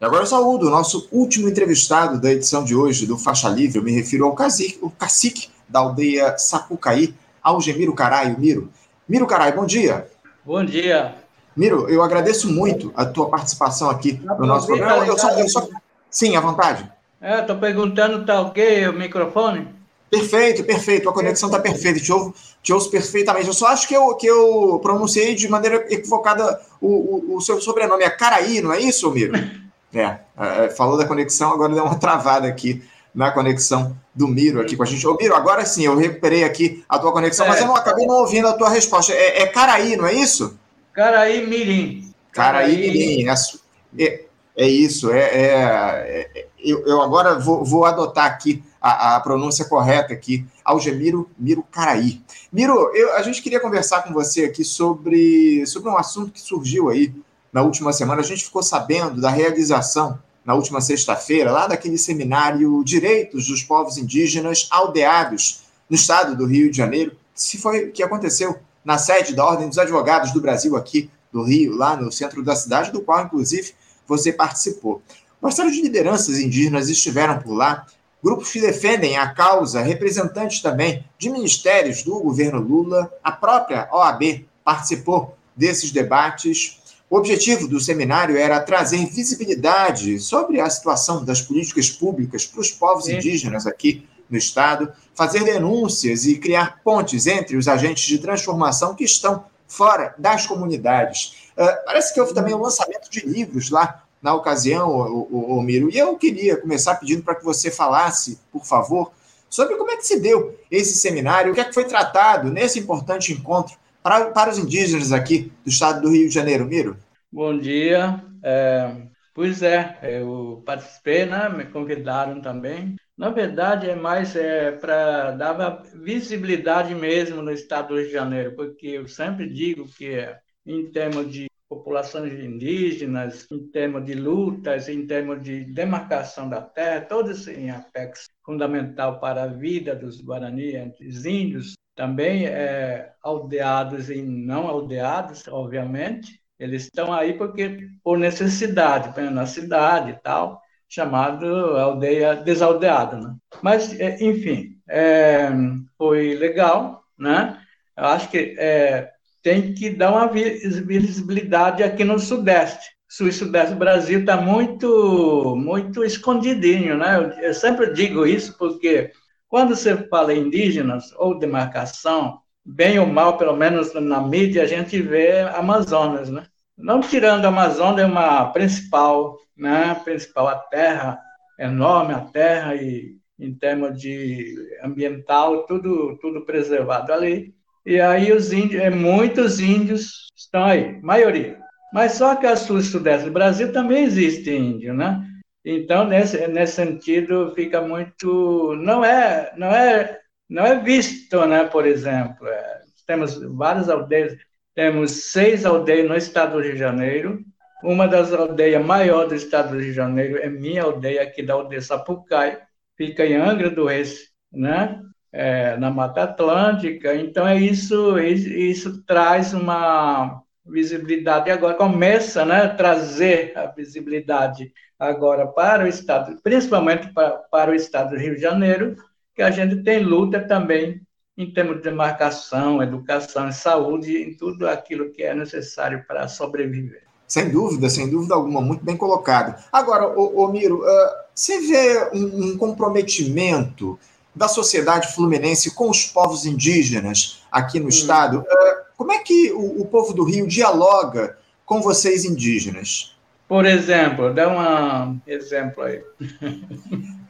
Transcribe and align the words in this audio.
E 0.00 0.04
agora 0.06 0.22
eu 0.22 0.26
saúdo 0.26 0.66
o 0.66 0.70
nosso 0.70 1.06
último 1.12 1.46
entrevistado 1.46 2.18
da 2.18 2.32
edição 2.32 2.64
de 2.64 2.74
hoje 2.74 3.06
do 3.06 3.18
Faixa 3.18 3.50
Livre. 3.50 3.78
Eu 3.78 3.84
me 3.84 3.92
refiro 3.92 4.24
ao 4.24 4.34
cacique, 4.34 4.78
o 4.80 4.88
cacique 4.88 5.50
da 5.68 5.80
aldeia 5.80 6.38
Sapucaí, 6.38 7.14
Algemiro 7.42 7.92
Caraio. 7.92 8.40
Miro. 8.40 8.70
Miro 9.06 9.26
Caraio, 9.26 9.54
bom 9.54 9.66
dia. 9.66 10.08
Bom 10.42 10.64
dia. 10.64 11.16
Miro, 11.54 11.86
eu 11.86 12.02
agradeço 12.02 12.50
muito 12.50 12.90
a 12.96 13.04
tua 13.04 13.28
participação 13.28 13.90
aqui 13.90 14.18
no 14.24 14.46
nosso 14.46 14.68
programa. 14.68 15.06
Eu 15.06 15.18
só, 15.18 15.38
eu 15.38 15.46
só... 15.50 15.68
Sim, 16.10 16.34
à 16.34 16.40
vontade. 16.40 16.90
É, 17.20 17.42
estou 17.42 17.56
perguntando, 17.56 18.24
tá 18.24 18.40
ok 18.40 18.88
o 18.88 18.94
microfone? 18.94 19.68
Perfeito, 20.10 20.64
perfeito. 20.64 21.10
A 21.10 21.12
conexão 21.12 21.50
está 21.50 21.60
perfeita. 21.60 22.00
Te 22.00 22.10
ouço, 22.10 22.34
te 22.62 22.72
ouço 22.72 22.90
perfeitamente. 22.90 23.48
Eu 23.48 23.52
só 23.52 23.66
acho 23.66 23.86
que 23.86 23.94
eu, 23.94 24.14
que 24.14 24.26
eu 24.26 24.80
pronunciei 24.82 25.34
de 25.34 25.46
maneira 25.46 25.84
equivocada 25.90 26.58
o, 26.80 26.88
o, 26.88 27.36
o 27.36 27.40
seu 27.42 27.60
sobrenome. 27.60 28.02
É 28.02 28.08
Caraí, 28.08 28.62
não 28.62 28.72
é 28.72 28.80
isso, 28.80 29.10
Miro? 29.10 29.34
É, 29.92 30.18
é, 30.38 30.68
falou 30.70 30.96
da 30.96 31.04
conexão, 31.04 31.52
agora 31.52 31.74
deu 31.74 31.84
uma 31.84 31.98
travada 31.98 32.46
aqui 32.46 32.82
na 33.14 33.30
conexão 33.30 33.96
do 34.14 34.28
Miro 34.28 34.60
aqui 34.60 34.76
com 34.76 34.82
a 34.82 34.86
gente. 34.86 35.06
Ô, 35.06 35.16
Miro, 35.16 35.34
agora 35.34 35.64
sim, 35.64 35.84
eu 35.84 35.96
recuperei 35.96 36.44
aqui 36.44 36.84
a 36.88 36.98
tua 36.98 37.12
conexão, 37.12 37.46
é. 37.46 37.48
mas 37.48 37.60
eu 37.60 37.66
não 37.66 37.76
acabei 37.76 38.06
não 38.06 38.16
ouvindo 38.16 38.46
a 38.46 38.52
tua 38.52 38.68
resposta. 38.68 39.12
É, 39.12 39.42
é 39.42 39.46
Caraí, 39.46 39.96
não 39.96 40.06
é 40.06 40.14
isso? 40.14 40.58
Caraí 40.92 41.46
Mirim. 41.46 42.12
Caraí, 42.32 42.72
Caraí 42.72 42.90
Mirim. 42.90 43.28
É, 43.28 44.04
é, 44.04 44.24
é 44.56 44.68
isso. 44.68 45.10
É, 45.10 45.20
é, 45.20 46.30
é 46.34 46.46
eu, 46.62 46.86
eu, 46.86 47.00
agora 47.00 47.38
vou, 47.38 47.64
vou 47.64 47.84
adotar 47.84 48.26
aqui 48.26 48.62
a, 48.80 49.16
a, 49.16 49.20
pronúncia 49.20 49.64
correta 49.64 50.12
aqui. 50.12 50.46
Algemiro 50.64 51.28
Miro 51.38 51.64
Caraí. 51.70 52.20
Miro, 52.52 52.74
eu, 52.94 53.14
a 53.16 53.22
gente 53.22 53.42
queria 53.42 53.60
conversar 53.60 54.02
com 54.02 54.12
você 54.12 54.44
aqui 54.44 54.62
sobre, 54.64 55.66
sobre 55.66 55.88
um 55.88 55.96
assunto 55.96 56.30
que 56.30 56.40
surgiu 56.40 56.90
aí 56.90 57.12
na 57.52 57.62
última 57.62 57.92
semana, 57.92 58.20
a 58.20 58.24
gente 58.24 58.44
ficou 58.44 58.62
sabendo 58.62 59.20
da 59.20 59.30
realização, 59.30 60.18
na 60.44 60.54
última 60.54 60.80
sexta-feira, 60.80 61.50
lá 61.50 61.66
daquele 61.66 61.98
seminário 61.98 62.82
Direitos 62.84 63.46
dos 63.46 63.62
Povos 63.62 63.98
Indígenas 63.98 64.68
Aldeados, 64.70 65.62
no 65.88 65.96
estado 65.96 66.36
do 66.36 66.46
Rio 66.46 66.70
de 66.70 66.76
Janeiro, 66.76 67.16
se 67.34 67.58
foi 67.58 67.88
que 67.88 68.02
aconteceu 68.02 68.58
na 68.84 68.96
sede 68.96 69.34
da 69.34 69.44
Ordem 69.44 69.68
dos 69.68 69.78
Advogados 69.78 70.32
do 70.32 70.40
Brasil, 70.40 70.76
aqui 70.76 71.10
do 71.32 71.42
Rio, 71.42 71.76
lá 71.76 71.96
no 71.96 72.10
centro 72.10 72.42
da 72.42 72.56
cidade, 72.56 72.92
do 72.92 73.00
qual, 73.00 73.24
inclusive, 73.24 73.74
você 74.06 74.32
participou. 74.32 75.02
Uma 75.40 75.50
série 75.50 75.70
de 75.70 75.82
lideranças 75.82 76.38
indígenas 76.38 76.88
estiveram 76.88 77.38
por 77.38 77.54
lá, 77.54 77.86
grupos 78.22 78.50
que 78.50 78.60
defendem 78.60 79.16
a 79.16 79.32
causa, 79.32 79.80
representantes 79.80 80.60
também 80.60 81.04
de 81.18 81.30
ministérios 81.30 82.02
do 82.02 82.18
governo 82.20 82.60
Lula, 82.60 83.10
a 83.22 83.32
própria 83.32 83.88
OAB 83.92 84.46
participou 84.64 85.36
desses 85.56 85.90
debates. 85.90 86.79
O 87.10 87.16
objetivo 87.16 87.66
do 87.66 87.80
seminário 87.80 88.36
era 88.36 88.60
trazer 88.60 89.04
visibilidade 89.06 90.20
sobre 90.20 90.60
a 90.60 90.70
situação 90.70 91.24
das 91.24 91.42
políticas 91.42 91.90
públicas 91.90 92.46
para 92.46 92.60
os 92.60 92.70
povos 92.70 93.06
Sim. 93.06 93.16
indígenas 93.16 93.66
aqui 93.66 94.06
no 94.30 94.38
Estado, 94.38 94.92
fazer 95.12 95.42
denúncias 95.42 96.24
e 96.24 96.38
criar 96.38 96.80
pontes 96.84 97.26
entre 97.26 97.56
os 97.56 97.66
agentes 97.66 98.04
de 98.04 98.20
transformação 98.20 98.94
que 98.94 99.02
estão 99.02 99.44
fora 99.66 100.14
das 100.16 100.46
comunidades. 100.46 101.50
Uh, 101.56 101.84
parece 101.84 102.14
que 102.14 102.20
houve 102.20 102.32
também 102.32 102.54
o 102.54 102.58
um 102.58 102.62
lançamento 102.62 103.10
de 103.10 103.26
livros 103.26 103.70
lá 103.70 104.04
na 104.22 104.32
ocasião, 104.32 104.88
o, 104.88 105.26
o, 105.32 105.58
o 105.58 105.62
Miro, 105.62 105.90
e 105.90 105.98
eu 105.98 106.16
queria 106.16 106.58
começar 106.58 106.94
pedindo 106.94 107.24
para 107.24 107.34
que 107.34 107.44
você 107.44 107.72
falasse, 107.72 108.38
por 108.52 108.64
favor, 108.64 109.10
sobre 109.48 109.74
como 109.74 109.90
é 109.90 109.96
que 109.96 110.06
se 110.06 110.20
deu 110.20 110.56
esse 110.70 110.96
seminário, 110.96 111.50
o 111.50 111.54
que 111.56 111.60
é 111.60 111.64
que 111.64 111.74
foi 111.74 111.86
tratado 111.86 112.52
nesse 112.52 112.78
importante 112.78 113.32
encontro 113.32 113.79
para, 114.02 114.30
para 114.30 114.50
os 114.50 114.58
indígenas 114.58 115.12
aqui 115.12 115.52
do 115.64 115.68
estado 115.68 116.02
do 116.02 116.10
Rio 116.10 116.28
de 116.28 116.34
Janeiro. 116.34 116.66
Miro? 116.66 116.96
Bom 117.30 117.56
dia. 117.58 118.22
É, 118.42 118.96
pois 119.34 119.62
é, 119.62 119.98
eu 120.02 120.62
participei, 120.64 121.26
né? 121.26 121.48
me 121.48 121.64
convidaram 121.66 122.40
também. 122.40 122.96
Na 123.16 123.28
verdade, 123.28 123.88
é 123.88 123.94
mais 123.94 124.34
é, 124.34 124.72
para 124.72 125.32
dar 125.32 125.82
visibilidade 125.94 126.94
mesmo 126.94 127.42
no 127.42 127.52
estado 127.52 127.88
do 127.88 127.96
Rio 127.96 128.06
de 128.06 128.12
Janeiro, 128.12 128.56
porque 128.56 128.86
eu 128.86 129.06
sempre 129.06 129.46
digo 129.46 129.86
que, 129.86 130.26
em 130.66 130.90
termos 130.90 131.30
de 131.30 131.50
populações 131.68 132.32
indígenas, 132.32 133.46
em 133.52 133.68
termos 133.68 134.04
de 134.04 134.14
lutas, 134.14 134.88
em 134.88 135.06
termos 135.06 135.40
de 135.42 135.64
demarcação 135.66 136.48
da 136.48 136.60
terra, 136.60 137.02
todos 137.02 137.46
em 137.46 137.70
aspectos 137.70 138.28
fundamental 138.44 139.20
para 139.20 139.44
a 139.44 139.46
vida 139.46 139.94
dos 139.94 140.20
Guarani, 140.20 140.74
entre 140.74 141.06
os 141.06 141.24
índios, 141.24 141.74
também 141.94 142.46
é, 142.46 143.12
aldeados 143.22 144.10
e 144.10 144.22
não 144.22 144.66
aldeados, 144.66 145.46
obviamente. 145.48 146.40
Eles 146.58 146.84
estão 146.84 147.12
aí 147.12 147.34
porque 147.34 147.88
por 148.02 148.18
necessidade, 148.18 149.18
na 149.30 149.46
cidade 149.46 150.10
e 150.10 150.16
tal, 150.22 150.60
chamado 150.88 151.46
aldeia 151.78 152.36
desaldeada, 152.36 153.16
né? 153.16 153.34
Mas, 153.62 153.98
é, 153.98 154.22
enfim, 154.22 154.76
é, 154.88 155.48
foi 155.96 156.34
legal, 156.34 157.02
né? 157.18 157.58
Eu 157.96 158.04
acho 158.04 158.28
que 158.28 158.56
é, 158.58 159.10
tem 159.42 159.72
que 159.72 159.90
dar 159.90 160.10
uma 160.10 160.26
visibilidade 160.28 161.82
aqui 161.82 162.04
no 162.04 162.18
Sudeste. 162.18 162.90
Sul 163.08 163.28
e 163.28 163.32
Sudeste 163.32 163.74
do 163.74 163.78
Brasil 163.78 164.20
está 164.20 164.36
muito, 164.36 165.56
muito 165.56 166.04
escondidinho, 166.04 166.96
né? 166.96 167.16
Eu, 167.16 167.44
eu 167.44 167.54
sempre 167.54 167.92
digo 167.92 168.26
isso 168.26 168.56
porque 168.56 169.10
quando 169.50 169.74
você 169.74 169.96
fala 170.08 170.32
indígenas 170.32 171.12
ou 171.18 171.36
demarcação, 171.36 172.38
bem 172.64 173.00
ou 173.00 173.06
mal, 173.06 173.36
pelo 173.36 173.56
menos 173.56 173.92
na 173.92 174.20
mídia, 174.22 174.62
a 174.62 174.66
gente 174.66 175.02
vê 175.02 175.40
Amazonas, 175.40 176.30
né? 176.30 176.44
Não 176.78 177.00
tirando 177.00 177.44
a 177.44 177.48
Amazônia, 177.48 178.02
é 178.02 178.06
uma 178.06 178.46
principal, 178.52 179.36
né? 179.56 180.00
Principal 180.04 180.46
a 180.46 180.54
terra, 180.54 181.20
enorme 181.58 182.14
a 182.14 182.20
terra 182.20 182.76
e 182.76 183.16
em 183.38 183.52
termos 183.52 184.00
de 184.00 184.54
ambiental, 184.84 185.66
tudo, 185.66 186.16
tudo 186.20 186.44
preservado 186.44 187.12
ali. 187.12 187.52
E 187.84 188.00
aí 188.00 188.32
os 188.32 188.52
índios, 188.52 188.80
é, 188.80 188.88
muitos 188.88 189.58
índios 189.58 190.28
estão 190.36 190.64
aí, 190.64 191.00
maioria. 191.02 191.58
Mas 191.92 192.12
só 192.12 192.36
que 192.36 192.46
a 192.46 192.54
sul 192.54 192.78
e 192.78 192.82
sudeste 192.84 193.26
do 193.26 193.32
Brasil 193.32 193.72
também 193.72 194.04
existe 194.04 194.54
índio, 194.54 194.94
né? 194.94 195.26
Então, 195.64 196.06
nesse, 196.06 196.46
nesse 196.48 196.74
sentido, 196.74 197.52
fica 197.54 197.80
muito. 197.80 198.74
Não 198.76 199.04
é, 199.04 199.52
não 199.56 199.68
é, 199.68 200.20
não 200.48 200.64
é 200.64 200.78
visto, 200.80 201.44
né? 201.46 201.64
por 201.64 201.86
exemplo. 201.86 202.46
É, 202.48 202.80
temos 203.06 203.36
várias 203.56 203.88
aldeias, 203.88 204.36
temos 204.74 205.30
seis 205.32 205.66
aldeias 205.66 206.08
no 206.08 206.16
estado 206.16 206.52
do 206.54 206.62
Rio 206.62 206.72
de 206.72 206.78
Janeiro. 206.78 207.44
Uma 207.82 208.06
das 208.08 208.32
aldeias 208.32 208.84
maiores 208.84 209.28
do 209.28 209.34
estado 209.34 209.70
do 209.70 209.78
Rio 209.78 209.86
de 209.86 209.92
Janeiro 209.92 210.38
é 210.38 210.48
minha 210.48 210.82
aldeia, 210.82 211.22
aqui 211.22 211.42
da 211.42 211.54
aldeia 211.54 211.80
Sapucai, 211.80 212.60
fica 212.96 213.24
em 213.26 213.36
Angra 213.36 213.70
do 213.70 213.86
Reis, 213.86 214.30
né? 214.52 215.00
É, 215.32 215.76
na 215.76 215.90
Mata 215.90 216.24
Atlântica. 216.24 217.14
Então, 217.14 217.46
é 217.46 217.56
isso, 217.56 218.18
isso 218.18 219.04
traz 219.04 219.54
uma 219.54 220.42
visibilidade. 220.70 221.50
agora 221.50 221.74
começa 221.74 222.44
né, 222.44 222.62
a 222.62 222.74
trazer 222.74 223.52
a 223.56 223.66
visibilidade 223.66 224.72
agora 224.98 225.46
para 225.46 225.84
o 225.84 225.88
Estado, 225.88 226.38
principalmente 226.42 227.12
para, 227.12 227.30
para 227.50 227.70
o 227.70 227.74
Estado 227.74 228.10
do 228.10 228.16
Rio 228.16 228.34
de 228.34 228.40
Janeiro, 228.40 228.96
que 229.34 229.42
a 229.42 229.50
gente 229.50 229.82
tem 229.82 230.04
luta 230.04 230.40
também 230.40 231.00
em 231.36 231.50
termos 231.52 231.76
de 231.76 231.82
demarcação, 231.82 232.82
educação 232.82 233.48
e 233.48 233.52
saúde, 233.52 234.16
em 234.22 234.36
tudo 234.36 234.68
aquilo 234.68 235.10
que 235.10 235.22
é 235.22 235.34
necessário 235.34 236.04
para 236.06 236.28
sobreviver. 236.28 237.02
Sem 237.26 237.48
dúvida, 237.48 237.88
sem 237.88 238.10
dúvida 238.10 238.34
alguma, 238.34 238.60
muito 238.60 238.84
bem 238.84 238.96
colocado. 238.96 239.54
Agora, 239.72 240.08
ô, 240.08 240.42
ô 240.42 240.48
Miro, 240.48 240.82
uh, 240.82 241.10
você 241.34 241.60
vê 241.60 242.10
um, 242.12 242.44
um, 242.44 242.58
comprometimento 242.58 243.98
da 244.34 244.48
sociedade 244.48 245.14
fluminense 245.14 245.74
com 245.74 245.88
os 245.88 246.04
povos 246.04 246.44
indígenas 246.44 247.42
aqui 247.50 247.78
no 247.78 247.86
hum. 247.86 247.88
estado? 247.88 248.40
Uh, 248.40 248.79
como 249.00 249.12
é 249.12 249.18
que 249.20 249.50
o, 249.52 249.80
o 249.80 249.86
povo 249.86 250.12
do 250.12 250.22
Rio 250.22 250.46
dialoga 250.46 251.38
com 251.64 251.80
vocês 251.80 252.26
indígenas? 252.26 253.16
Por 253.48 253.64
exemplo, 253.64 254.34
dá 254.34 254.46
um 254.46 255.18
exemplo 255.26 255.84
aí. 255.84 256.02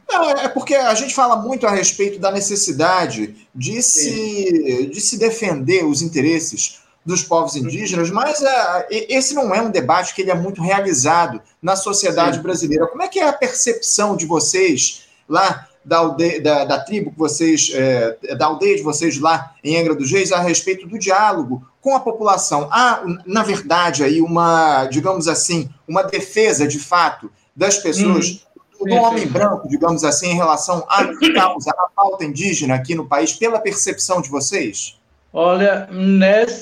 Não, 0.05 0.29
é 0.31 0.49
porque 0.49 0.75
a 0.75 0.93
gente 0.93 1.15
fala 1.15 1.37
muito 1.37 1.65
a 1.65 1.71
respeito 1.71 2.19
da 2.19 2.29
necessidade 2.29 3.47
de 3.55 3.81
se, 3.81 4.89
de 4.91 4.99
se 4.99 5.17
defender 5.17 5.85
os 5.85 6.01
interesses 6.01 6.81
dos 7.05 7.23
povos 7.23 7.55
indígenas, 7.55 8.11
mas 8.11 8.41
uh, 8.41 8.85
esse 8.89 9.33
não 9.33 9.55
é 9.55 9.61
um 9.61 9.71
debate 9.71 10.13
que 10.13 10.23
ele 10.23 10.31
é 10.31 10.35
muito 10.35 10.61
realizado 10.61 11.41
na 11.61 11.77
sociedade 11.77 12.35
Sim. 12.35 12.43
brasileira. 12.43 12.87
Como 12.87 13.01
é 13.01 13.07
que 13.07 13.17
é 13.17 13.29
a 13.29 13.31
percepção 13.31 14.17
de 14.17 14.25
vocês 14.25 15.03
lá 15.25 15.69
da, 15.83 15.97
aldeia, 15.97 16.41
da, 16.41 16.65
da 16.65 16.79
tribo 16.79 17.11
que 17.11 17.17
vocês, 17.17 17.71
é, 17.73 18.35
da 18.35 18.45
aldeia 18.45 18.75
de 18.75 18.83
vocês 18.83 19.19
lá 19.19 19.53
em 19.63 19.77
Angra 19.77 19.95
dos 19.95 20.11
Reis 20.11 20.31
a 20.31 20.39
respeito 20.39 20.87
do 20.87 20.97
diálogo 20.97 21.65
com 21.81 21.95
a 21.95 21.99
população. 21.99 22.67
Há, 22.71 23.03
na 23.25 23.43
verdade, 23.43 24.03
aí 24.03 24.21
uma, 24.21 24.85
digamos 24.85 25.27
assim, 25.27 25.69
uma 25.87 26.03
defesa 26.03 26.67
de 26.67 26.79
fato 26.79 27.31
das 27.55 27.77
pessoas, 27.77 28.45
hum, 28.79 28.85
do 28.87 28.95
homem 28.95 29.27
branco, 29.27 29.67
digamos 29.67 30.03
assim, 30.03 30.29
em 30.29 30.35
relação 30.35 30.85
à 30.87 31.05
causa, 31.33 31.71
à 31.71 31.89
pauta 31.95 32.23
indígena 32.23 32.75
aqui 32.75 32.95
no 32.95 33.07
país, 33.07 33.33
pela 33.33 33.59
percepção 33.59 34.21
de 34.21 34.29
vocês? 34.29 34.99
Olha, 35.33 35.87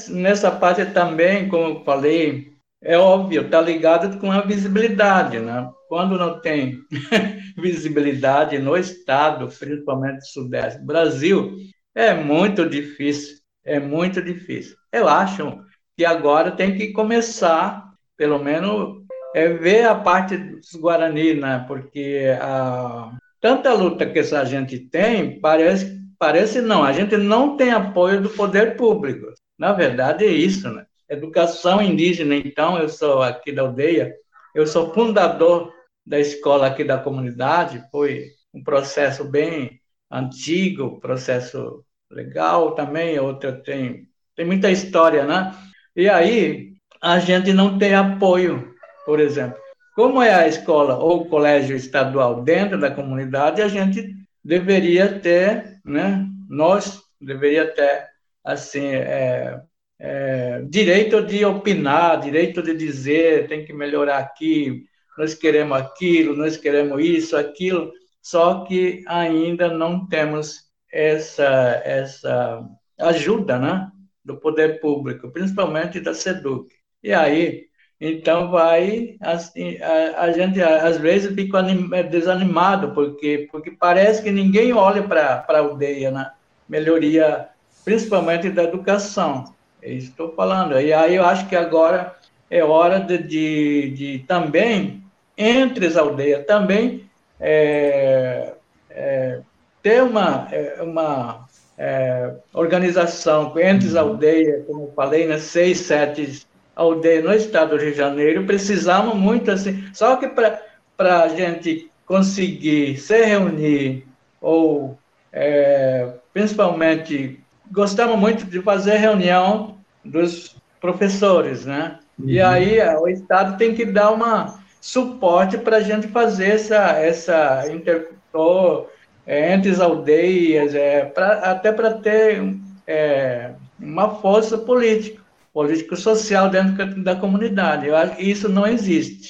nessa 0.10 0.52
parte 0.52 0.86
também, 0.86 1.50
como 1.50 1.80
eu 1.80 1.84
falei, 1.84 2.49
é 2.82 2.98
óbvio, 2.98 3.44
está 3.44 3.62
ligado 3.62 4.20
com 4.20 4.32
a 4.32 4.42
visibilidade, 4.42 5.40
né? 5.40 5.70
Quando 5.88 6.18
não 6.18 6.40
tem 6.40 6.80
visibilidade 7.58 8.58
no 8.60 8.78
estado, 8.78 9.48
principalmente 9.48 10.16
no 10.16 10.26
Sudeste, 10.26 10.82
Brasil, 10.84 11.58
é 11.96 12.14
muito 12.14 12.70
difícil, 12.70 13.38
é 13.66 13.80
muito 13.80 14.22
difícil. 14.22 14.76
Eu 14.92 15.08
acho 15.08 15.62
que 15.98 16.06
agora 16.06 16.52
tem 16.52 16.78
que 16.78 16.94
começar, 16.94 17.92
pelo 18.16 18.40
menos, 18.40 19.04
é 19.36 19.50
ver 19.50 19.86
a 19.86 19.96
parte 19.96 20.38
dos 20.38 20.72
Guarani, 20.76 21.34
né? 21.34 21.66
Porque 21.68 22.38
a 22.42 23.12
tanta 23.42 23.74
luta 23.74 24.06
que 24.06 24.20
essa 24.20 24.46
gente 24.46 24.80
tem, 24.80 25.40
parece 25.40 26.00
parece 26.20 26.62
não, 26.62 26.84
a 26.84 26.92
gente 26.92 27.16
não 27.18 27.56
tem 27.56 27.72
apoio 27.72 28.22
do 28.22 28.30
poder 28.30 28.76
público. 28.76 29.28
Na 29.58 29.72
verdade 29.74 30.26
é 30.26 30.32
isso, 30.32 30.70
né? 30.70 30.86
Educação 31.10 31.82
indígena, 31.82 32.36
então, 32.36 32.78
eu 32.78 32.88
sou 32.88 33.24
aqui 33.24 33.52
da 33.52 33.64
aldeia, 33.64 34.16
eu 34.54 34.68
sou 34.68 34.94
fundador 34.94 35.74
da 36.06 36.20
escola 36.20 36.68
aqui 36.68 36.84
da 36.84 36.98
comunidade, 36.98 37.84
foi 37.92 38.28
um 38.54 38.64
processo 38.64 39.24
bem 39.24 39.80
antigo, 40.12 41.00
processo 41.00 41.84
legal 42.12 42.74
também, 42.74 43.20
outra 43.20 43.52
tem, 43.52 44.08
tem 44.36 44.46
muita 44.46 44.72
história, 44.72 45.26
né? 45.26 45.54
E 45.96 46.10
aí 46.10 46.74
a 47.02 47.20
gente 47.20 47.54
não 47.54 47.78
tem 47.78 47.94
apoio, 47.94 48.74
por 49.06 49.20
exemplo. 49.20 49.60
Como 49.96 50.22
é 50.22 50.34
a 50.34 50.48
escola 50.48 50.98
ou 50.98 51.26
colégio 51.26 51.76
estadual 51.76 52.42
dentro 52.42 52.80
da 52.80 52.90
comunidade, 52.90 53.62
a 53.62 53.68
gente 53.68 54.16
deveria 54.44 55.20
ter, 55.20 55.80
né? 55.86 56.26
Nós 56.48 57.02
deveria 57.20 57.72
ter 57.74 58.08
assim 58.44 58.88
é, 58.88 59.62
é, 60.00 60.62
direito 60.70 61.22
de 61.26 61.44
opinar, 61.44 62.20
direito 62.22 62.62
de 62.64 62.74
dizer, 62.74 63.48
tem 63.48 63.66
que 63.66 63.74
melhorar 63.74 64.20
aqui, 64.20 64.86
nós 65.18 65.34
queremos 65.34 65.78
aquilo, 65.78 66.36
nós 66.36 66.56
queremos 66.56 67.04
isso, 67.04 67.36
aquilo, 67.36 67.92
só 68.22 68.64
que 68.64 69.04
ainda 69.08 69.68
não 69.68 70.08
temos 70.08 70.70
essa, 70.92 71.82
essa 71.84 72.66
ajuda 73.00 73.60
né, 73.60 73.92
do 74.24 74.38
poder 74.38 74.80
público, 74.80 75.30
principalmente 75.32 76.00
da 76.00 76.14
SEDUC. 76.14 76.74
E 77.04 77.14
aí, 77.14 77.66
então 78.00 78.50
vai, 78.50 79.18
assim, 79.20 79.78
a, 79.82 80.22
a 80.24 80.32
gente 80.32 80.62
às 80.62 80.98
vezes 80.98 81.36
fica 81.36 81.62
desanimado, 82.04 82.94
porque, 82.94 83.48
porque 83.52 83.72
parece 83.72 84.24
que 84.24 84.32
ninguém 84.32 84.72
olha 84.72 85.04
para 85.04 85.46
a 85.48 85.58
aldeia, 85.58 86.12
né? 86.12 86.32
melhoria, 86.68 87.50
principalmente 87.84 88.50
da 88.50 88.64
educação. 88.64 89.44
É 89.82 89.92
isso 89.92 90.08
que 90.08 90.12
estou 90.12 90.34
falando. 90.34 90.80
E 90.80 90.94
aí 90.94 91.16
eu 91.16 91.26
acho 91.26 91.48
que 91.48 91.56
agora 91.56 92.16
é 92.50 92.64
hora 92.64 93.00
de, 93.00 93.18
de, 93.18 93.90
de 93.92 94.20
também, 94.28 95.04
entre 95.38 95.86
as 95.86 95.96
aldeias, 95.96 96.46
também 96.46 97.10
é, 97.40 98.54
é, 98.90 99.42
ter 99.82 100.04
uma, 100.04 100.48
é, 100.52 100.82
uma 100.82 101.48
é, 101.78 102.34
organização 102.54 103.54
entre 103.58 103.88
as 103.88 103.96
aldeias, 103.96 104.66
como 104.66 104.84
eu 104.84 104.94
falei, 104.96 105.28
né, 105.28 105.38
seis, 105.38 105.80
sete 105.80 106.46
aldeias 106.76 107.24
no 107.24 107.34
estado 107.34 107.72
do 107.72 107.82
Rio 107.82 107.92
de 107.92 107.98
Janeiro, 107.98 108.46
precisamos 108.46 109.16
muito 109.16 109.52
assim. 109.52 109.88
Só 109.94 110.16
que 110.18 110.28
para 110.28 111.24
a 111.24 111.28
gente 111.30 111.90
conseguir 112.06 112.98
se 112.98 113.24
reunir, 113.24 114.06
ou 114.42 114.98
é, 115.32 116.14
principalmente 116.34 117.40
gostamos 117.72 118.18
muito 118.18 118.46
de 118.46 118.62
fazer 118.62 118.98
reunião 118.98 119.78
dos 120.04 120.56
professores, 120.80 121.66
né? 121.66 122.00
Uhum. 122.18 122.30
E 122.30 122.42
aí 122.42 122.80
o 122.98 123.08
Estado 123.08 123.58
tem 123.58 123.74
que 123.74 123.86
dar 123.86 124.12
uma 124.12 124.60
suporte 124.82 125.58
para 125.58 125.78
a 125.78 125.82
gente 125.82 126.08
fazer 126.08 126.52
essa 126.52 126.92
essa 126.92 127.64
intertor 127.72 128.90
é, 129.30 129.54
entre 129.54 129.70
as 129.70 129.80
aldeias, 129.80 130.74
é, 130.74 131.06
pra, 131.06 131.34
até 131.52 131.72
para 131.72 131.94
ter 131.94 132.56
é, 132.88 133.52
uma 133.80 134.16
força 134.16 134.58
política, 134.58 135.22
político-social 135.54 136.50
dentro 136.50 137.04
da 137.04 137.16
comunidade. 137.16 137.88
Eu 137.88 137.96
acho 137.96 138.16
que 138.16 138.24
isso 138.24 138.50
não 138.50 138.66
existe. 138.66 139.30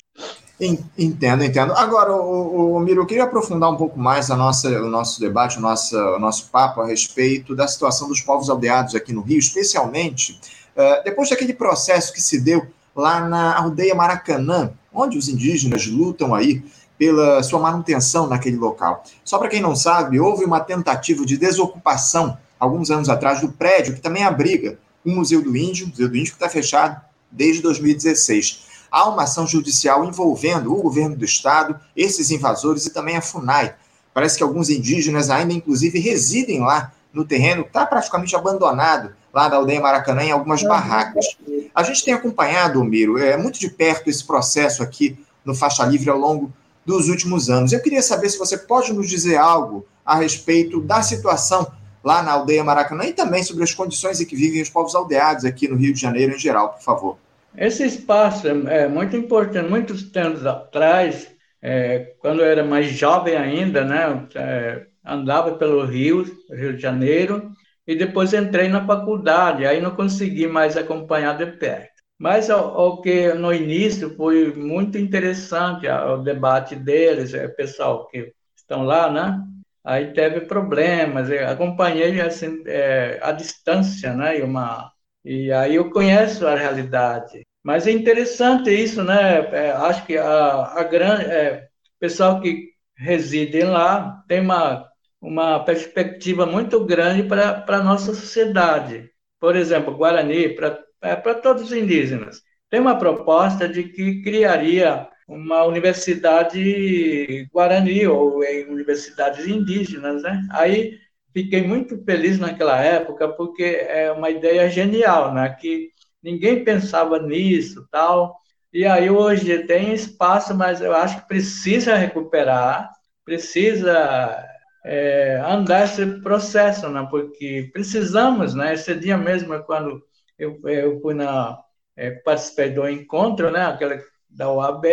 Entendo, 0.59 1.41
entendo. 1.41 1.71
Agora, 1.73 2.13
o, 2.13 2.75
o 2.75 2.79
Miro, 2.81 3.01
eu 3.01 3.05
queria 3.05 3.23
aprofundar 3.23 3.71
um 3.71 3.77
pouco 3.77 3.97
mais 3.97 4.29
a 4.29 4.35
nossa, 4.35 4.67
o 4.67 4.89
nosso 4.89 5.17
debate, 5.21 5.57
o 5.57 5.61
nosso, 5.61 5.97
o 5.97 6.19
nosso 6.19 6.49
papo 6.49 6.81
a 6.81 6.87
respeito 6.87 7.55
da 7.55 7.65
situação 7.65 8.09
dos 8.09 8.19
povos 8.19 8.49
aldeados 8.49 8.93
aqui 8.93 9.13
no 9.13 9.21
Rio, 9.21 9.39
especialmente 9.39 10.37
uh, 10.75 11.01
depois 11.05 11.29
daquele 11.29 11.53
processo 11.53 12.11
que 12.11 12.21
se 12.21 12.41
deu 12.41 12.67
lá 12.93 13.21
na 13.21 13.57
aldeia 13.57 13.95
Maracanã, 13.95 14.73
onde 14.93 15.17
os 15.17 15.29
indígenas 15.29 15.87
lutam 15.87 16.35
aí 16.35 16.61
pela 16.97 17.41
sua 17.41 17.59
manutenção 17.59 18.27
naquele 18.27 18.57
local. 18.57 19.05
Só 19.23 19.37
para 19.37 19.47
quem 19.47 19.61
não 19.61 19.77
sabe, 19.77 20.19
houve 20.19 20.43
uma 20.43 20.59
tentativa 20.59 21.25
de 21.25 21.37
desocupação 21.37 22.37
alguns 22.59 22.91
anos 22.91 23.07
atrás 23.07 23.39
do 23.39 23.49
prédio 23.49 23.93
que 23.93 24.01
também 24.01 24.25
abriga 24.25 24.77
o 25.05 25.09
Museu 25.09 25.41
do 25.41 25.55
Índio, 25.55 25.85
o 25.85 25.89
Museu 25.89 26.09
do 26.09 26.17
Índio 26.17 26.33
que 26.33 26.35
está 26.35 26.49
fechado 26.49 26.99
desde 27.31 27.61
2016 27.61 28.67
há 28.91 29.07
uma 29.07 29.23
ação 29.23 29.45
judicial 29.47 30.05
envolvendo 30.05 30.73
o 30.73 30.81
governo 30.81 31.15
do 31.15 31.25
estado, 31.25 31.79
esses 31.95 32.31
invasores 32.31 32.85
e 32.85 32.93
também 32.93 33.17
a 33.17 33.21
FUNAI. 33.21 33.75
Parece 34.13 34.37
que 34.37 34.43
alguns 34.43 34.69
indígenas 34.69 35.29
ainda, 35.29 35.53
inclusive, 35.53 35.99
residem 35.99 36.59
lá 36.59 36.91
no 37.13 37.25
terreno, 37.25 37.63
está 37.63 37.85
praticamente 37.85 38.35
abandonado, 38.35 39.13
lá 39.33 39.47
da 39.47 39.57
aldeia 39.57 39.81
Maracanã, 39.81 40.23
em 40.23 40.31
algumas 40.31 40.63
barracas. 40.63 41.37
A 41.73 41.83
gente 41.83 42.03
tem 42.03 42.13
acompanhado, 42.13 42.83
Miro, 42.83 43.17
é, 43.17 43.37
muito 43.37 43.59
de 43.59 43.69
perto 43.69 44.09
esse 44.09 44.23
processo 44.23 44.83
aqui 44.83 45.17
no 45.43 45.55
Faixa 45.55 45.85
Livre 45.85 46.09
ao 46.09 46.17
longo 46.17 46.51
dos 46.85 47.07
últimos 47.07 47.49
anos. 47.49 47.71
Eu 47.71 47.81
queria 47.81 48.01
saber 48.01 48.29
se 48.29 48.37
você 48.37 48.57
pode 48.57 48.91
nos 48.93 49.09
dizer 49.09 49.37
algo 49.37 49.85
a 50.05 50.15
respeito 50.15 50.81
da 50.81 51.01
situação 51.01 51.71
lá 52.03 52.23
na 52.23 52.31
aldeia 52.31 52.63
Maracanã 52.63 53.05
e 53.05 53.13
também 53.13 53.43
sobre 53.43 53.63
as 53.63 53.73
condições 53.73 54.19
em 54.19 54.25
que 54.25 54.35
vivem 54.35 54.61
os 54.61 54.69
povos 54.69 54.95
aldeados 54.95 55.45
aqui 55.45 55.67
no 55.67 55.75
Rio 55.75 55.93
de 55.93 55.99
Janeiro 55.99 56.35
em 56.35 56.39
geral, 56.39 56.73
por 56.73 56.81
favor. 56.81 57.17
Esse 57.57 57.85
espaço 57.85 58.47
é, 58.47 58.83
é 58.83 58.87
muito 58.87 59.15
importante. 59.15 59.69
Muitos 59.69 60.15
anos 60.15 60.45
atrás, 60.45 61.33
é, 61.61 62.15
quando 62.19 62.41
eu 62.41 62.45
era 62.45 62.63
mais 62.63 62.87
jovem 62.87 63.35
ainda, 63.35 63.83
né, 63.83 64.27
é, 64.35 64.85
andava 65.05 65.57
pelo 65.57 65.85
Rio, 65.85 66.23
Rio 66.51 66.75
de 66.75 66.81
Janeiro, 66.81 67.51
e 67.87 67.95
depois 67.95 68.33
entrei 68.33 68.67
na 68.67 68.85
faculdade, 68.85 69.65
aí 69.65 69.81
não 69.81 69.95
consegui 69.95 70.47
mais 70.47 70.77
acompanhar 70.77 71.37
de 71.37 71.47
perto. 71.47 71.99
Mas 72.19 72.49
o, 72.49 73.01
que 73.01 73.33
no 73.33 73.53
início 73.53 74.15
foi 74.15 74.53
muito 74.53 74.97
interessante 74.97 75.87
o 75.87 76.17
debate 76.17 76.75
deles, 76.75 77.33
é, 77.33 77.47
pessoal 77.47 78.07
que 78.07 78.33
estão 78.55 78.83
lá, 78.83 79.09
né? 79.09 79.41
Aí 79.83 80.13
teve 80.13 80.41
problemas, 80.41 81.31
acompanhei 81.31 82.19
assim 82.21 82.61
é, 82.67 83.19
a 83.23 83.31
distância, 83.31 84.13
né? 84.13 84.37
E 84.39 84.41
uma 84.43 84.91
e 85.29 85.51
aí 85.51 85.75
eu 85.75 85.91
conheço 85.91 86.47
a 86.47 86.55
realidade. 86.55 87.45
Mas 87.63 87.85
é 87.85 87.91
interessante 87.91 88.71
isso, 88.71 89.03
né? 89.03 89.41
É, 89.53 89.71
acho 89.73 90.03
que 90.07 90.17
a, 90.17 90.63
a 90.75 90.83
grande 90.83 91.25
é, 91.25 91.67
pessoal 91.99 92.41
que 92.41 92.69
reside 92.97 93.61
lá 93.61 94.23
tem 94.27 94.41
uma, 94.41 94.89
uma 95.21 95.63
perspectiva 95.63 96.47
muito 96.47 96.83
grande 96.83 97.21
para 97.23 97.63
a 97.67 97.83
nossa 97.83 98.11
sociedade. 98.15 99.11
Por 99.39 99.55
exemplo, 99.55 99.95
Guarani, 99.95 100.49
para 100.55 100.83
é, 101.03 101.15
todos 101.35 101.63
os 101.65 101.73
indígenas, 101.73 102.41
tem 102.67 102.79
uma 102.79 102.97
proposta 102.97 103.69
de 103.69 103.83
que 103.83 104.23
criaria 104.23 105.07
uma 105.27 105.63
universidade 105.63 107.47
Guarani 107.53 108.07
ou 108.07 108.43
em 108.43 108.65
universidades 108.65 109.45
indígenas, 109.47 110.23
né? 110.23 110.41
Aí 110.51 110.97
fiquei 111.33 111.65
muito 111.65 112.03
feliz 112.03 112.39
naquela 112.39 112.81
época 112.81 113.27
porque 113.29 113.63
é 113.63 114.11
uma 114.11 114.29
ideia 114.29 114.69
genial, 114.69 115.33
né? 115.33 115.49
Que 115.59 115.89
ninguém 116.23 116.63
pensava 116.63 117.19
nisso, 117.19 117.87
tal. 117.91 118.37
E 118.71 118.85
aí 118.85 119.09
hoje 119.09 119.65
tem 119.65 119.93
espaço, 119.93 120.55
mas 120.55 120.81
eu 120.81 120.93
acho 120.95 121.21
que 121.21 121.27
precisa 121.27 121.95
recuperar, 121.95 122.91
precisa 123.25 124.45
é, 124.85 125.41
andar 125.45 125.85
esse 125.85 126.05
processo, 126.21 126.89
né? 126.89 127.07
Porque 127.09 127.69
precisamos, 127.73 128.53
né? 128.55 128.73
Esse 128.73 128.95
dia 128.95 129.17
mesmo 129.17 129.61
quando 129.63 130.01
eu, 130.37 130.59
eu 130.65 130.99
fui 131.01 131.13
na 131.13 131.59
é, 131.95 132.11
participei 132.11 132.69
do 132.71 132.87
encontro, 132.87 133.51
né? 133.51 133.65
Aquela 133.65 133.99
da 134.29 134.51
OAB. 134.51 134.85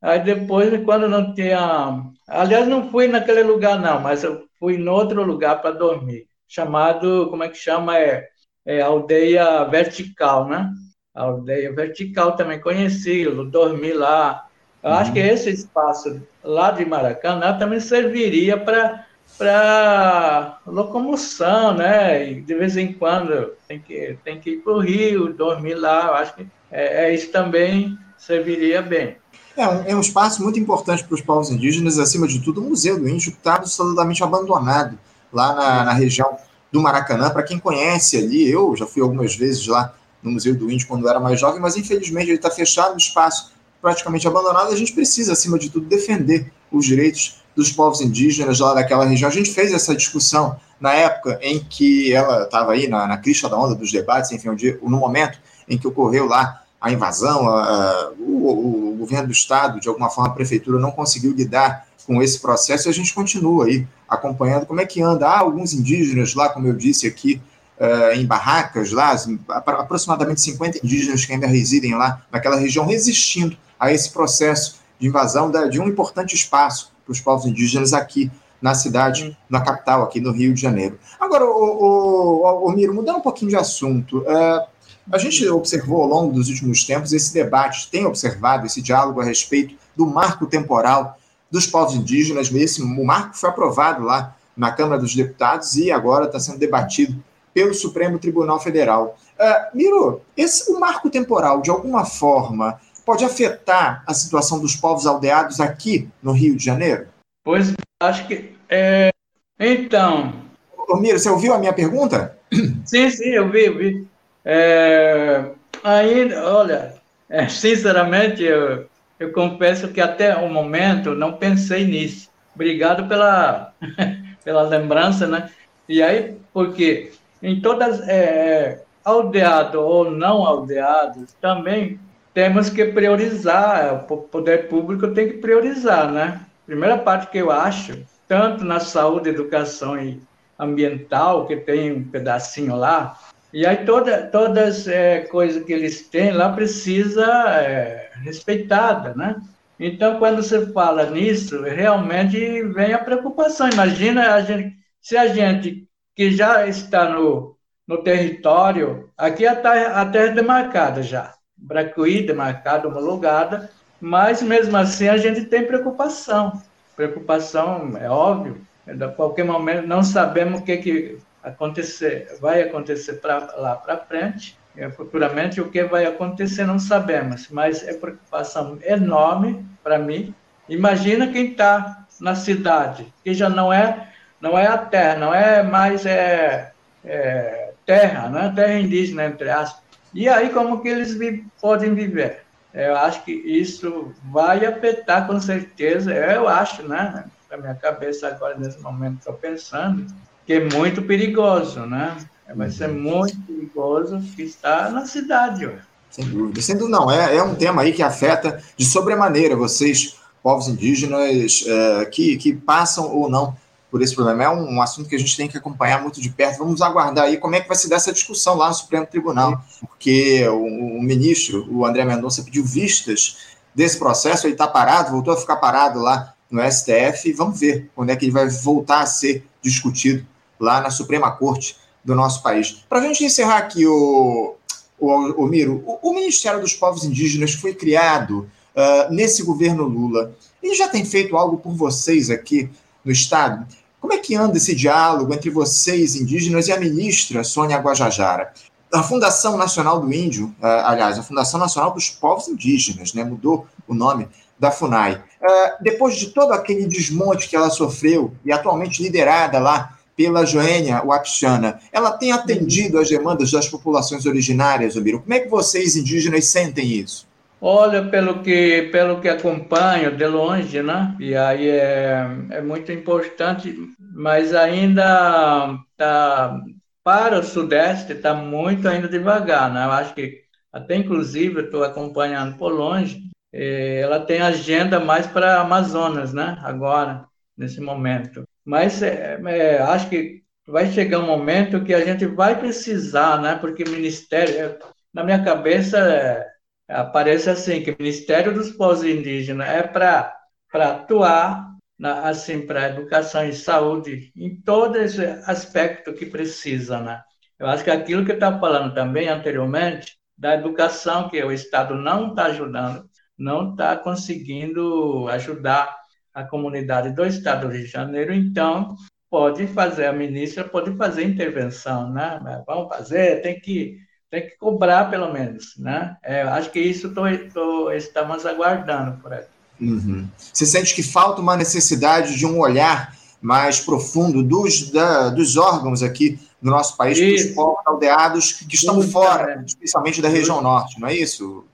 Aí 0.00 0.20
depois, 0.20 0.84
quando 0.84 1.08
não 1.08 1.34
tinha, 1.34 2.02
aliás, 2.28 2.68
não 2.68 2.90
fui 2.90 3.08
naquele 3.08 3.42
lugar 3.42 3.80
não, 3.80 4.00
mas 4.00 4.22
eu 4.22 4.46
fui 4.58 4.76
em 4.76 4.88
outro 4.88 5.22
lugar 5.24 5.60
para 5.60 5.72
dormir, 5.72 6.26
chamado, 6.46 7.28
como 7.30 7.42
é 7.42 7.48
que 7.48 7.56
chama? 7.56 7.98
É, 7.98 8.28
é 8.64 8.80
Aldeia 8.80 9.64
Vertical, 9.64 10.46
né? 10.48 10.70
Aldeia 11.14 11.74
Vertical 11.74 12.36
também 12.36 12.60
conheci, 12.60 13.22
eu 13.22 13.44
dormi 13.44 13.92
lá. 13.92 14.46
Eu 14.82 14.90
uhum. 14.90 14.96
acho 14.96 15.12
que 15.12 15.20
uhum. 15.20 15.26
esse 15.26 15.50
espaço 15.50 16.22
lá 16.44 16.70
de 16.70 16.84
Maracanã 16.84 17.58
também 17.58 17.80
serviria 17.80 18.56
para 18.56 19.04
para 19.36 20.58
locomoção, 20.66 21.74
né? 21.74 22.30
E 22.30 22.40
de 22.40 22.54
vez 22.54 22.76
em 22.76 22.92
quando 22.92 23.52
tem 23.68 23.78
que 23.78 24.18
tem 24.24 24.40
que 24.40 24.50
ir 24.50 24.56
para 24.58 24.72
o 24.72 24.80
Rio, 24.80 25.32
dormir 25.32 25.74
lá. 25.74 26.06
Eu 26.06 26.14
acho 26.14 26.34
que 26.34 26.46
é, 26.70 27.06
é 27.06 27.14
isso 27.14 27.30
também 27.30 27.96
serviria 28.16 28.82
bem. 28.82 29.16
É 29.58 29.68
um, 29.68 29.82
é 29.86 29.96
um 29.96 30.00
espaço 30.00 30.40
muito 30.40 30.56
importante 30.56 31.02
para 31.02 31.16
os 31.16 31.20
povos 31.20 31.50
indígenas, 31.50 31.98
acima 31.98 32.28
de 32.28 32.38
tudo, 32.38 32.60
o 32.60 32.64
Museu 32.64 32.96
do 32.96 33.08
Índio 33.08 33.30
está 33.32 33.56
absolutamente 33.56 34.22
abandonado 34.22 34.96
lá 35.32 35.52
na, 35.52 35.84
na 35.86 35.92
região 35.92 36.36
do 36.70 36.80
Maracanã. 36.80 37.28
Para 37.28 37.42
quem 37.42 37.58
conhece 37.58 38.16
ali, 38.16 38.48
eu 38.48 38.76
já 38.76 38.86
fui 38.86 39.02
algumas 39.02 39.34
vezes 39.34 39.66
lá 39.66 39.92
no 40.22 40.30
Museu 40.30 40.54
do 40.54 40.70
Índio 40.70 40.86
quando 40.86 41.08
era 41.08 41.18
mais 41.18 41.40
jovem, 41.40 41.60
mas 41.60 41.76
infelizmente 41.76 42.28
ele 42.28 42.36
está 42.36 42.52
fechado, 42.52 42.94
o 42.94 42.98
espaço 42.98 43.50
praticamente 43.82 44.28
abandonado. 44.28 44.72
A 44.72 44.76
gente 44.76 44.92
precisa, 44.92 45.32
acima 45.32 45.58
de 45.58 45.70
tudo, 45.70 45.86
defender 45.86 46.52
os 46.70 46.86
direitos 46.86 47.42
dos 47.56 47.72
povos 47.72 48.00
indígenas 48.00 48.60
lá 48.60 48.74
daquela 48.74 49.04
região. 49.04 49.28
A 49.28 49.34
gente 49.34 49.50
fez 49.50 49.72
essa 49.72 49.92
discussão 49.92 50.56
na 50.80 50.92
época 50.92 51.36
em 51.42 51.58
que 51.58 52.12
ela 52.12 52.44
estava 52.44 52.74
aí 52.74 52.86
na, 52.86 53.08
na 53.08 53.18
crista 53.18 53.48
da 53.48 53.58
onda 53.58 53.74
dos 53.74 53.90
debates, 53.90 54.30
enfim, 54.30 54.50
no 54.82 54.98
momento 54.98 55.40
em 55.68 55.76
que 55.76 55.88
ocorreu 55.88 56.26
lá 56.26 56.62
a 56.80 56.92
invasão, 56.92 57.48
a, 57.48 57.62
a, 57.62 58.10
o, 58.18 58.92
o, 58.92 58.96
governo 58.96 59.26
do 59.26 59.32
estado, 59.32 59.80
de 59.80 59.88
alguma 59.88 60.10
forma 60.10 60.30
a 60.30 60.34
prefeitura 60.34 60.78
não 60.78 60.90
conseguiu 60.90 61.32
lidar 61.32 61.86
com 62.06 62.22
esse 62.22 62.38
processo 62.40 62.88
e 62.88 62.90
a 62.90 62.94
gente 62.94 63.12
continua 63.12 63.66
aí 63.66 63.86
acompanhando 64.08 64.66
como 64.66 64.80
é 64.80 64.86
que 64.86 65.02
anda. 65.02 65.26
Há 65.26 65.40
alguns 65.40 65.72
indígenas 65.72 66.34
lá, 66.34 66.48
como 66.48 66.66
eu 66.66 66.74
disse 66.74 67.06
aqui, 67.06 67.40
uh, 67.78 68.14
em 68.14 68.24
barracas 68.24 68.92
lá, 68.92 69.14
aproximadamente 69.48 70.40
50 70.40 70.78
indígenas 70.84 71.24
que 71.24 71.32
ainda 71.32 71.46
residem 71.46 71.94
lá 71.94 72.22
naquela 72.30 72.56
região, 72.56 72.86
resistindo 72.86 73.56
a 73.78 73.92
esse 73.92 74.10
processo 74.10 74.80
de 74.98 75.06
invasão 75.06 75.50
da, 75.50 75.66
de 75.66 75.80
um 75.80 75.88
importante 75.88 76.34
espaço 76.34 76.92
para 77.04 77.12
os 77.12 77.20
povos 77.20 77.46
indígenas 77.46 77.92
aqui 77.92 78.30
na 78.60 78.74
cidade, 78.74 79.36
na 79.48 79.60
capital, 79.60 80.02
aqui 80.02 80.20
no 80.20 80.32
Rio 80.32 80.52
de 80.52 80.60
Janeiro. 80.60 80.98
Agora, 81.20 81.44
o, 81.44 81.48
o, 81.48 82.42
o, 82.42 82.66
o 82.66 82.72
Miro, 82.72 82.92
mudando 82.92 83.18
um 83.18 83.20
pouquinho 83.20 83.50
de 83.50 83.56
assunto, 83.56 84.18
uh, 84.18 84.66
a 85.10 85.18
gente 85.18 85.46
observou 85.48 86.02
ao 86.02 86.08
longo 86.08 86.32
dos 86.32 86.48
últimos 86.48 86.84
tempos 86.84 87.12
esse 87.12 87.32
debate, 87.32 87.90
tem 87.90 88.04
observado 88.06 88.66
esse 88.66 88.82
diálogo 88.82 89.20
a 89.20 89.24
respeito 89.24 89.74
do 89.96 90.06
marco 90.06 90.46
temporal 90.46 91.18
dos 91.50 91.66
povos 91.66 91.94
indígenas. 91.94 92.52
Esse, 92.52 92.82
o 92.82 93.04
marco 93.04 93.36
foi 93.36 93.48
aprovado 93.48 94.04
lá 94.04 94.36
na 94.56 94.70
Câmara 94.72 95.00
dos 95.00 95.14
Deputados 95.14 95.76
e 95.76 95.90
agora 95.90 96.26
está 96.26 96.38
sendo 96.38 96.58
debatido 96.58 97.22
pelo 97.54 97.72
Supremo 97.72 98.18
Tribunal 98.18 98.60
Federal. 98.60 99.16
Uh, 99.38 99.76
Miro, 99.76 100.20
esse, 100.36 100.70
o 100.70 100.78
marco 100.78 101.08
temporal, 101.08 101.62
de 101.62 101.70
alguma 101.70 102.04
forma, 102.04 102.80
pode 103.06 103.24
afetar 103.24 104.04
a 104.06 104.12
situação 104.12 104.60
dos 104.60 104.76
povos 104.76 105.06
aldeados 105.06 105.60
aqui 105.60 106.08
no 106.22 106.32
Rio 106.32 106.56
de 106.56 106.64
Janeiro? 106.64 107.08
Pois, 107.42 107.72
acho 108.02 108.26
que. 108.26 108.54
É... 108.68 109.10
Então. 109.58 110.34
Ô, 110.76 110.96
Miro, 110.96 111.18
você 111.18 111.30
ouviu 111.30 111.54
a 111.54 111.58
minha 111.58 111.72
pergunta? 111.72 112.36
Sim, 112.84 113.10
sim, 113.10 113.30
eu 113.30 113.50
vi, 113.50 113.66
eu 113.66 113.78
vi. 113.78 114.06
É... 114.50 115.44
Aí, 115.84 116.32
olha, 116.34 116.94
é, 117.28 117.46
sinceramente, 117.48 118.42
eu, 118.42 118.86
eu 119.20 119.30
confesso 119.30 119.88
que 119.88 120.00
até 120.00 120.34
o 120.36 120.48
momento 120.48 121.14
não 121.14 121.34
pensei 121.34 121.84
nisso. 121.84 122.30
Obrigado 122.54 123.06
pela, 123.06 123.74
pela 124.42 124.62
lembrança, 124.62 125.26
né? 125.26 125.50
E 125.86 126.02
aí, 126.02 126.34
porque 126.50 127.12
em 127.42 127.60
todas, 127.60 128.00
é, 128.08 128.82
aldeado 129.04 129.82
ou 129.82 130.10
não 130.10 130.46
aldeados, 130.46 131.34
também 131.42 132.00
temos 132.32 132.70
que 132.70 132.86
priorizar, 132.86 134.06
o 134.10 134.16
poder 134.16 134.68
público 134.68 135.08
tem 135.08 135.28
que 135.28 135.38
priorizar, 135.38 136.10
né? 136.10 136.40
Primeira 136.64 136.96
parte 136.96 137.30
que 137.30 137.38
eu 137.38 137.50
acho, 137.50 138.02
tanto 138.26 138.64
na 138.64 138.80
saúde, 138.80 139.28
educação 139.28 140.00
e 140.00 140.20
ambiental, 140.58 141.46
que 141.46 141.56
tem 141.56 141.92
um 141.92 142.04
pedacinho 142.04 142.74
lá, 142.74 143.18
e 143.58 143.66
aí 143.66 143.84
toda, 143.84 144.22
todas 144.28 144.86
é, 144.86 145.22
coisas 145.22 145.64
que 145.64 145.72
eles 145.72 146.08
têm 146.08 146.30
lá 146.30 146.52
precisa 146.52 147.26
é, 147.60 148.08
respeitada, 148.22 149.12
né? 149.16 149.34
Então, 149.80 150.20
quando 150.20 150.44
você 150.44 150.70
fala 150.72 151.10
nisso, 151.10 151.60
realmente 151.62 152.62
vem 152.62 152.92
a 152.92 153.00
preocupação. 153.00 153.68
Imagina 153.68 154.34
a 154.34 154.42
gente, 154.42 154.76
se 155.02 155.16
a 155.16 155.26
gente 155.26 155.88
que 156.14 156.30
já 156.30 156.68
está 156.68 157.08
no, 157.08 157.56
no 157.84 158.00
território, 158.00 159.10
aqui 159.18 159.44
a 159.44 159.56
terra, 159.56 160.02
a 160.02 160.06
terra 160.06 160.26
é 160.26 160.34
demarcada 160.34 161.02
já, 161.02 161.34
Bracuí 161.56 162.24
demarcada, 162.24 162.86
homologada, 162.86 163.68
mas 164.00 164.40
mesmo 164.40 164.76
assim 164.76 165.08
a 165.08 165.16
gente 165.16 165.46
tem 165.46 165.66
preocupação. 165.66 166.62
Preocupação, 166.94 167.96
é 168.00 168.08
óbvio, 168.08 168.60
a 168.86 169.08
qualquer 169.08 169.44
momento 169.44 169.84
não 169.84 170.04
sabemos 170.04 170.60
o 170.60 170.64
que, 170.64 170.76
que 170.76 171.18
acontecer, 171.48 172.36
vai 172.40 172.62
acontecer 172.62 173.14
pra, 173.14 173.38
lá 173.56 173.76
para 173.76 173.96
frente, 173.98 174.58
é, 174.76 174.88
futuramente 174.90 175.60
o 175.60 175.70
que 175.70 175.82
vai 175.84 176.06
acontecer 176.06 176.64
não 176.64 176.78
sabemos, 176.78 177.48
mas 177.50 177.86
é 177.86 177.94
preocupação 177.94 178.78
enorme 178.82 179.66
para 179.82 179.98
mim. 179.98 180.34
Imagina 180.68 181.32
quem 181.32 181.50
está 181.50 182.06
na 182.20 182.34
cidade, 182.34 183.12
que 183.24 183.34
já 183.34 183.48
não 183.48 183.72
é 183.72 184.08
não 184.40 184.56
é 184.56 184.66
a 184.66 184.78
terra, 184.78 185.16
não 185.16 185.34
é 185.34 185.62
mais 185.62 186.06
é, 186.06 186.72
é 187.04 187.72
terra, 187.84 188.28
né? 188.28 188.52
terra 188.54 188.78
indígena, 188.78 189.26
entre 189.26 189.50
aspas. 189.50 189.82
E 190.14 190.28
aí, 190.28 190.50
como 190.50 190.80
que 190.80 190.88
eles 190.88 191.14
vi, 191.14 191.44
podem 191.60 191.94
viver? 191.94 192.44
Eu 192.72 192.96
acho 192.96 193.24
que 193.24 193.32
isso 193.32 194.14
vai 194.24 194.64
afetar 194.64 195.26
com 195.26 195.40
certeza, 195.40 196.14
eu 196.14 196.46
acho, 196.46 196.86
né? 196.86 197.24
Na 197.50 197.56
minha 197.56 197.74
cabeça 197.74 198.28
agora, 198.28 198.56
nesse 198.56 198.78
momento, 198.80 199.18
estou 199.18 199.34
pensando, 199.34 200.06
que 200.48 200.54
é 200.54 200.64
muito 200.66 201.02
perigoso, 201.02 201.80
né? 201.80 202.16
Vai 202.56 202.70
ser 202.70 202.88
uhum. 202.88 203.02
muito 203.02 203.36
perigoso 203.42 204.18
que 204.34 204.44
está 204.44 204.88
na 204.88 205.04
cidade. 205.04 205.66
Ué. 205.66 205.78
Sem 206.08 206.24
dúvida. 206.24 206.62
Sem 206.62 206.74
dúvida, 206.74 206.98
não. 206.98 207.10
É, 207.10 207.36
é 207.36 207.42
um 207.42 207.54
tema 207.54 207.82
aí 207.82 207.92
que 207.92 208.02
afeta 208.02 208.58
de 208.74 208.86
sobremaneira 208.86 209.54
vocês, 209.54 210.16
povos 210.42 210.66
indígenas, 210.66 211.66
é, 211.66 212.06
que, 212.06 212.38
que 212.38 212.54
passam 212.54 213.14
ou 213.14 213.28
não 213.28 213.54
por 213.90 214.00
esse 214.00 214.14
problema. 214.14 214.44
É 214.44 214.48
um, 214.48 214.76
um, 214.76 214.80
assunto 214.80 215.06
que 215.06 215.16
a 215.16 215.18
gente 215.18 215.36
tem 215.36 215.48
que 215.48 215.58
acompanhar 215.58 216.00
muito 216.00 216.18
de 216.18 216.30
perto. 216.30 216.60
Vamos 216.60 216.80
aguardar 216.80 217.26
aí 217.26 217.36
como 217.36 217.54
é 217.54 217.60
que 217.60 217.68
vai 217.68 217.76
se 217.76 217.86
dar 217.86 217.96
essa 217.96 218.10
discussão 218.10 218.54
lá 218.54 218.68
no 218.68 218.74
Supremo 218.74 219.04
Tribunal, 219.04 219.62
porque 219.82 220.48
o, 220.48 220.96
o 220.96 221.02
ministro, 221.02 221.68
o 221.70 221.84
André 221.84 222.06
Mendonça, 222.06 222.42
pediu 222.42 222.64
vistas 222.64 223.36
desse 223.74 223.98
processo, 223.98 224.46
ele 224.46 224.54
está 224.54 224.66
parado, 224.66 225.10
voltou 225.10 225.34
a 225.34 225.36
ficar 225.36 225.56
parado 225.56 226.00
lá 226.00 226.32
no 226.50 226.62
STF, 226.72 227.34
vamos 227.34 227.60
ver 227.60 227.90
quando 227.94 228.08
é 228.08 228.16
que 228.16 228.24
ele 228.24 228.32
vai 228.32 228.48
voltar 228.48 229.00
a 229.00 229.06
ser 229.06 229.46
discutido 229.60 230.26
lá 230.60 230.80
na 230.80 230.90
Suprema 230.90 231.30
Corte 231.30 231.76
do 232.04 232.14
nosso 232.14 232.42
país. 232.42 232.84
Para 232.88 233.00
a 233.00 233.02
gente 233.02 233.24
encerrar 233.24 233.58
aqui, 233.58 233.86
o, 233.86 234.54
o, 234.98 235.44
o 235.44 235.46
Miro, 235.46 235.82
o, 235.86 236.10
o, 236.10 236.14
Ministério 236.14 236.60
dos 236.60 236.72
Povos 236.72 237.04
Indígenas 237.04 237.54
foi 237.54 237.74
criado 237.74 238.48
uh, 238.74 239.12
nesse 239.12 239.42
governo 239.42 239.84
Lula. 239.84 240.32
Ele 240.62 240.74
já 240.74 240.88
tem 240.88 241.04
feito 241.04 241.36
algo 241.36 241.58
por 241.58 241.72
vocês 241.74 242.30
aqui 242.30 242.70
no 243.04 243.12
Estado? 243.12 243.66
Como 244.00 244.12
é 244.12 244.18
que 244.18 244.34
anda 244.34 244.56
esse 244.56 244.74
diálogo 244.74 245.34
entre 245.34 245.50
vocês, 245.50 246.14
indígenas, 246.14 246.68
e 246.68 246.72
a 246.72 246.78
ministra 246.78 247.42
Sônia 247.44 247.78
Guajajara? 247.78 248.52
A 248.92 249.02
Fundação 249.02 249.56
Nacional 249.56 250.00
do 250.00 250.12
Índio, 250.12 250.46
uh, 250.62 250.66
aliás, 250.84 251.18
a 251.18 251.22
Fundação 251.22 251.60
Nacional 251.60 251.92
dos 251.92 252.08
Povos 252.08 252.48
Indígenas, 252.48 253.12
né, 253.12 253.22
mudou 253.22 253.66
o 253.86 253.94
nome 253.94 254.28
da 254.58 254.70
FUNAI. 254.70 255.14
Uh, 255.14 255.82
depois 255.82 256.16
de 256.16 256.28
todo 256.28 256.52
aquele 256.52 256.86
desmonte 256.86 257.48
que 257.48 257.56
ela 257.56 257.70
sofreu, 257.70 258.32
e 258.44 258.52
atualmente 258.52 259.02
liderada 259.02 259.58
lá 259.58 259.97
pela 260.18 260.44
Joênia 260.44 261.00
Wapichana, 261.00 261.78
ela 261.92 262.10
tem 262.10 262.32
atendido 262.32 262.98
às 262.98 263.08
demandas 263.08 263.52
das 263.52 263.68
populações 263.68 264.26
originárias, 264.26 264.96
Obiro? 264.96 265.20
Como 265.20 265.32
é 265.32 265.38
que 265.38 265.48
vocês, 265.48 265.94
indígenas, 265.94 266.46
sentem 266.46 266.88
isso? 266.88 267.24
Olha, 267.60 268.04
pelo 268.04 268.42
que, 268.42 268.88
pelo 268.90 269.20
que 269.20 269.28
acompanho 269.28 270.16
de 270.16 270.26
longe, 270.26 270.82
né? 270.82 271.14
E 271.20 271.36
aí 271.36 271.68
é, 271.68 272.26
é 272.50 272.60
muito 272.60 272.90
importante, 272.90 273.72
mas 274.12 274.52
ainda 274.52 275.78
tá, 275.96 276.60
para 277.04 277.38
o 277.38 277.44
Sudeste 277.44 278.12
está 278.12 278.34
muito 278.34 278.88
ainda 278.88 279.08
devagar, 279.08 279.72
né? 279.72 279.84
Eu 279.84 279.92
acho 279.92 280.14
que 280.14 280.42
até 280.72 280.96
inclusive 280.96 281.60
estou 281.60 281.84
acompanhando 281.84 282.56
por 282.58 282.72
longe, 282.72 283.22
eh, 283.52 284.00
ela 284.00 284.18
tem 284.20 284.40
agenda 284.40 284.98
mais 284.98 285.26
para 285.28 285.60
Amazonas, 285.60 286.32
né? 286.32 286.58
Agora, 286.62 287.24
nesse 287.56 287.80
momento. 287.80 288.47
Mas 288.68 289.02
é, 289.02 289.40
é, 289.46 289.78
acho 289.78 290.10
que 290.10 290.42
vai 290.66 290.92
chegar 290.92 291.20
um 291.20 291.26
momento 291.26 291.82
que 291.82 291.94
a 291.94 292.04
gente 292.04 292.26
vai 292.26 292.58
precisar, 292.60 293.40
né? 293.40 293.54
Porque 293.54 293.82
Ministério, 293.82 294.78
na 295.10 295.24
minha 295.24 295.42
cabeça, 295.42 295.96
é, 295.98 296.46
aparece 296.86 297.48
assim, 297.48 297.82
que 297.82 297.96
Ministério 297.98 298.52
dos 298.52 298.70
Povos 298.72 299.02
Indígenas 299.02 299.66
é 299.70 299.82
para 299.82 300.36
atuar 300.70 301.66
na, 301.98 302.28
assim, 302.28 302.66
para 302.66 302.90
educação 302.90 303.42
e 303.48 303.54
saúde, 303.54 304.30
em 304.36 304.60
todo 304.60 304.96
esse 304.96 305.24
aspecto 305.46 306.12
que 306.12 306.26
precisa, 306.26 307.00
né? 307.00 307.22
Eu 307.58 307.68
acho 307.68 307.82
que 307.82 307.90
aquilo 307.90 308.22
que 308.22 308.32
eu 308.32 308.34
estava 308.34 308.60
falando 308.60 308.92
também 308.92 309.28
anteriormente, 309.28 310.18
da 310.36 310.54
educação, 310.54 311.30
que 311.30 311.42
o 311.42 311.50
Estado 311.50 311.94
não 311.94 312.28
está 312.30 312.44
ajudando, 312.46 313.08
não 313.36 313.70
está 313.70 313.96
conseguindo 313.96 315.26
ajudar 315.28 315.96
a 316.34 316.44
comunidade 316.44 317.10
do 317.10 317.24
Estado 317.24 317.66
do 317.66 317.72
Rio 317.72 317.84
de 317.84 317.90
Janeiro, 317.90 318.32
então 318.32 318.96
pode 319.30 319.66
fazer, 319.68 320.06
a 320.06 320.12
ministra 320.12 320.64
pode 320.64 320.96
fazer 320.96 321.24
intervenção, 321.24 322.12
né? 322.12 322.40
Vamos 322.66 322.88
fazer, 322.88 323.42
tem 323.42 323.60
que 323.60 323.96
tem 324.30 324.42
que 324.42 324.58
cobrar 324.58 325.10
pelo 325.10 325.32
menos, 325.32 325.74
né? 325.78 326.16
É, 326.22 326.42
acho 326.42 326.70
que 326.70 326.78
isso 326.78 327.14
tô, 327.14 327.22
tô, 327.52 327.90
estamos 327.92 328.44
aguardando 328.44 329.18
por 329.22 329.32
aqui. 329.32 329.48
Uhum. 329.80 330.28
Você 330.36 330.66
sente 330.66 330.94
que 330.94 331.02
falta 331.02 331.40
uma 331.40 331.56
necessidade 331.56 332.36
de 332.36 332.44
um 332.44 332.58
olhar 332.58 333.16
mais 333.40 333.80
profundo 333.80 334.42
dos, 334.42 334.90
da, 334.90 335.30
dos 335.30 335.56
órgãos 335.56 336.02
aqui 336.02 336.38
no 336.60 336.70
nosso 336.70 336.96
país, 336.96 337.18
dos 337.18 337.54
povos 337.54 337.80
aldeados 337.86 338.52
que 338.52 338.74
estão 338.74 338.98
isso, 338.98 339.12
fora, 339.12 339.52
é. 339.52 339.64
especialmente 339.64 340.20
da 340.20 340.28
região 340.28 340.60
norte, 340.60 341.00
não 341.00 341.08
é 341.08 341.14
isso? 341.14 341.64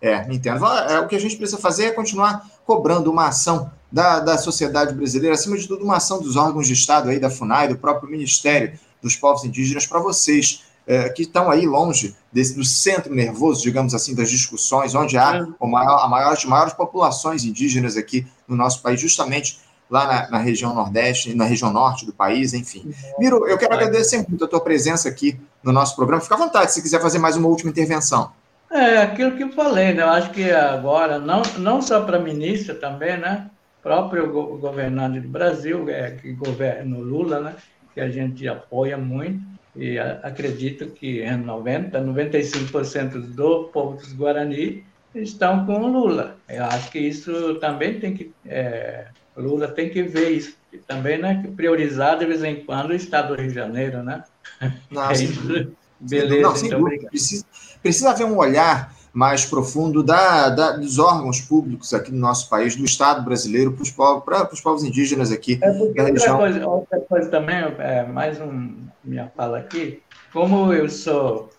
É, 0.00 0.32
entendo. 0.32 0.64
É, 0.66 1.00
o 1.00 1.08
que 1.08 1.16
a 1.16 1.20
gente 1.20 1.36
precisa 1.36 1.60
fazer 1.60 1.86
é 1.86 1.90
continuar 1.92 2.46
cobrando 2.66 3.10
uma 3.10 3.28
ação 3.28 3.70
da, 3.90 4.20
da 4.20 4.38
sociedade 4.38 4.94
brasileira, 4.94 5.34
acima 5.34 5.56
de 5.56 5.66
tudo, 5.66 5.84
uma 5.84 5.96
ação 5.96 6.20
dos 6.20 6.36
órgãos 6.36 6.66
de 6.66 6.74
Estado, 6.74 7.08
aí, 7.08 7.18
da 7.18 7.30
FUNAI, 7.30 7.68
do 7.68 7.78
próprio 7.78 8.10
Ministério 8.10 8.78
dos 9.02 9.16
Povos 9.16 9.44
Indígenas, 9.44 9.86
para 9.86 10.00
vocês 10.00 10.64
é, 10.86 11.08
que 11.10 11.22
estão 11.22 11.50
aí 11.50 11.66
longe 11.66 12.16
desse, 12.32 12.54
do 12.54 12.64
centro 12.64 13.14
nervoso, 13.14 13.62
digamos 13.62 13.94
assim, 13.94 14.14
das 14.14 14.30
discussões, 14.30 14.94
onde 14.94 15.16
há 15.18 15.36
é. 15.36 15.46
o 15.60 15.66
maior, 15.66 15.98
a 15.98 16.08
maior, 16.08 16.32
as 16.32 16.44
maiores 16.44 16.72
populações 16.72 17.44
indígenas 17.44 17.96
aqui 17.96 18.26
no 18.46 18.56
nosso 18.56 18.82
país, 18.82 19.00
justamente 19.00 19.60
lá 19.90 20.06
na, 20.06 20.30
na, 20.30 20.38
região 20.38 20.74
Nordeste, 20.74 21.34
na 21.34 21.44
região 21.44 21.72
Norte 21.72 22.04
do 22.04 22.12
país, 22.12 22.52
enfim. 22.52 22.90
Miro, 23.18 23.46
eu 23.46 23.56
quero 23.56 23.74
agradecer 23.74 24.24
muito 24.28 24.44
a 24.44 24.48
tua 24.48 24.60
presença 24.60 25.08
aqui 25.08 25.38
no 25.62 25.72
nosso 25.72 25.96
programa. 25.96 26.22
Fica 26.22 26.34
à 26.34 26.38
vontade 26.38 26.72
se 26.72 26.82
quiser 26.82 27.00
fazer 27.00 27.18
mais 27.18 27.36
uma 27.36 27.48
última 27.48 27.70
intervenção. 27.70 28.30
É, 28.70 28.98
aquilo 28.98 29.36
que 29.36 29.42
eu 29.42 29.52
falei, 29.52 29.94
né? 29.94 30.02
Eu 30.02 30.08
acho 30.08 30.30
que 30.30 30.50
agora, 30.50 31.18
não, 31.18 31.42
não 31.58 31.80
só 31.80 32.02
para 32.02 32.18
a 32.18 32.20
ministra 32.20 32.74
também, 32.74 33.16
né? 33.16 33.50
Próprio 33.82 34.30
go 34.30 34.58
governante 34.58 35.20
do 35.20 35.28
Brasil, 35.28 35.88
é, 35.88 36.10
que 36.10 36.32
governa 36.32 36.96
o 36.96 37.00
Lula, 37.00 37.40
né? 37.40 37.54
Que 37.94 38.00
a 38.00 38.10
gente 38.10 38.46
apoia 38.46 38.98
muito 38.98 39.42
e 39.74 39.98
a, 39.98 40.20
acredito 40.22 40.86
que 40.90 41.24
90, 41.30 42.00
95% 42.00 43.34
do 43.34 43.64
povo 43.64 43.96
dos 43.96 44.12
Guarani 44.12 44.84
estão 45.14 45.64
com 45.64 45.80
o 45.80 45.88
Lula. 45.88 46.36
Eu 46.48 46.64
acho 46.64 46.90
que 46.90 46.98
isso 46.98 47.54
também 47.56 47.98
tem 47.98 48.14
que 48.14 48.32
é, 48.44 49.06
Lula 49.36 49.68
tem 49.68 49.88
que 49.88 50.02
ver 50.02 50.30
isso 50.30 50.56
também, 50.86 51.18
né? 51.18 51.44
Priorizar 51.56 52.18
de 52.18 52.26
vez 52.26 52.42
em 52.42 52.56
quando 52.64 52.90
o 52.90 52.94
Estado 52.94 53.28
do 53.28 53.40
Rio 53.40 53.48
de 53.48 53.54
Janeiro, 53.54 54.02
né? 54.02 54.24
Nossa, 54.90 55.22
é 55.22 55.24
isso. 55.24 55.72
Beleza, 56.00 56.42
não, 56.42 56.56
então, 56.56 56.80
obrigado. 56.80 57.10
Precisa, 57.10 57.44
precisa 57.82 58.10
haver 58.10 58.26
um 58.26 58.36
olhar 58.36 58.92
mais 59.12 59.44
profundo 59.44 60.02
da, 60.02 60.48
da, 60.50 60.72
dos 60.76 60.98
órgãos 60.98 61.40
públicos 61.40 61.92
aqui 61.92 62.12
no 62.12 62.18
nosso 62.18 62.48
país, 62.48 62.76
do 62.76 62.84
Estado 62.84 63.24
brasileiro, 63.24 63.72
para 63.72 63.82
os 63.82 63.90
povos, 63.90 64.24
para 64.24 64.52
os 64.52 64.60
povos 64.60 64.84
indígenas 64.84 65.32
aqui 65.32 65.58
é 65.60 65.70
outra 65.70 66.04
região. 66.04 66.36
Coisa, 66.38 66.66
outra 66.66 67.00
coisa 67.00 67.28
também, 67.28 67.56
é, 67.78 68.04
mais 68.04 68.40
um, 68.40 68.76
minha 69.02 69.30
fala 69.36 69.58
aqui, 69.58 70.02
como 70.32 70.72
eu 70.72 70.88
sou 70.88 71.50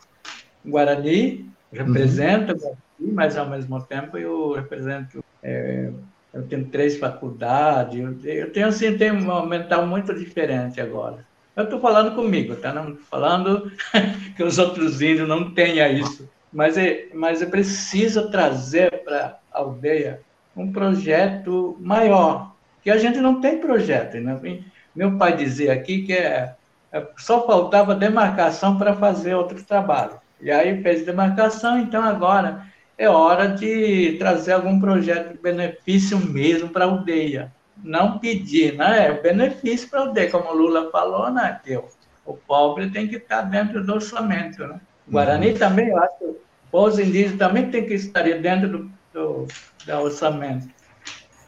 Guarani, 0.66 1.50
represento 1.72 2.54
uhum. 2.54 2.60
Guarani, 2.60 3.14
mas 3.14 3.36
ao 3.36 3.50
mesmo 3.50 3.82
tempo 3.82 4.18
eu 4.18 4.54
represento, 4.54 5.24
é, 5.44 5.92
eu 6.34 6.44
tenho 6.44 6.66
três 6.66 6.98
faculdades, 6.98 8.00
eu, 8.00 8.32
eu 8.32 8.54
tenho 8.54 8.68
assim, 8.68 8.98
tenho 8.98 9.16
um 9.16 9.46
mental 9.46 9.86
muito 9.86 10.14
diferente 10.14 10.80
agora. 10.80 11.28
Eu 11.60 11.66
estou 11.66 11.82
falando 11.82 12.16
comigo, 12.16 12.56
tá? 12.56 12.72
Não 12.72 12.96
falando 12.96 13.70
que 14.38 14.42
os 14.42 14.58
outros 14.58 15.02
índios 15.02 15.28
não 15.28 15.52
tenham 15.52 15.92
isso. 15.92 16.30
Mas 16.54 16.78
é, 16.78 17.10
mas 17.14 17.42
é 17.42 17.46
preciso 17.46 18.32
trazer 18.32 19.04
para 19.04 19.38
a 19.52 19.60
aldeia 19.60 20.22
um 20.56 20.72
projeto 20.72 21.76
maior, 21.82 22.56
que 22.82 22.90
a 22.90 22.98
gente 22.98 23.20
não 23.20 23.42
tem 23.42 23.58
projeto. 23.58 24.16
Né? 24.22 24.40
Meu 24.96 25.18
pai 25.18 25.36
dizia 25.36 25.74
aqui 25.74 26.04
que 26.04 26.14
é, 26.14 26.56
é, 26.94 27.08
só 27.18 27.46
faltava 27.46 27.94
demarcação 27.94 28.78
para 28.78 28.96
fazer 28.96 29.36
outro 29.36 29.62
trabalho. 29.62 30.14
E 30.40 30.50
aí 30.50 30.82
fez 30.82 31.06
demarcação, 31.06 31.78
então 31.78 32.02
agora 32.02 32.68
é 32.98 33.10
hora 33.10 33.50
de 33.50 34.16
trazer 34.18 34.54
algum 34.54 34.80
projeto 34.80 35.34
de 35.34 35.40
benefício 35.40 36.18
mesmo 36.20 36.70
para 36.70 36.86
a 36.86 36.88
aldeia 36.88 37.52
não 37.84 38.20
pedir, 38.20 38.76
né? 38.76 39.08
É 39.08 39.22
benefício 39.22 39.90
para 39.90 40.10
o 40.10 40.14
D, 40.14 40.28
como 40.28 40.50
o 40.50 40.56
Lula 40.56 40.90
falou, 40.92 41.32
né? 41.32 41.60
Que 41.64 41.76
o, 41.78 41.86
o 42.26 42.34
pobre 42.34 42.90
tem 42.90 43.08
que 43.08 43.16
estar 43.18 43.42
dentro 43.42 43.84
do 43.84 43.94
orçamento, 43.94 44.66
né? 44.68 44.80
O 45.08 45.12
Guarani 45.12 45.52
uhum. 45.52 45.58
também, 45.58 45.90
eu 45.90 45.98
acho 45.98 46.18
que 46.20 46.36
os 46.72 47.00
indígenas 47.00 47.38
também 47.38 47.70
tem 47.72 47.86
que 47.86 47.94
estar 47.94 48.24
dentro 48.24 48.70
do, 48.70 48.92
do, 49.14 49.48
do 49.86 49.94
orçamento. 49.94 50.68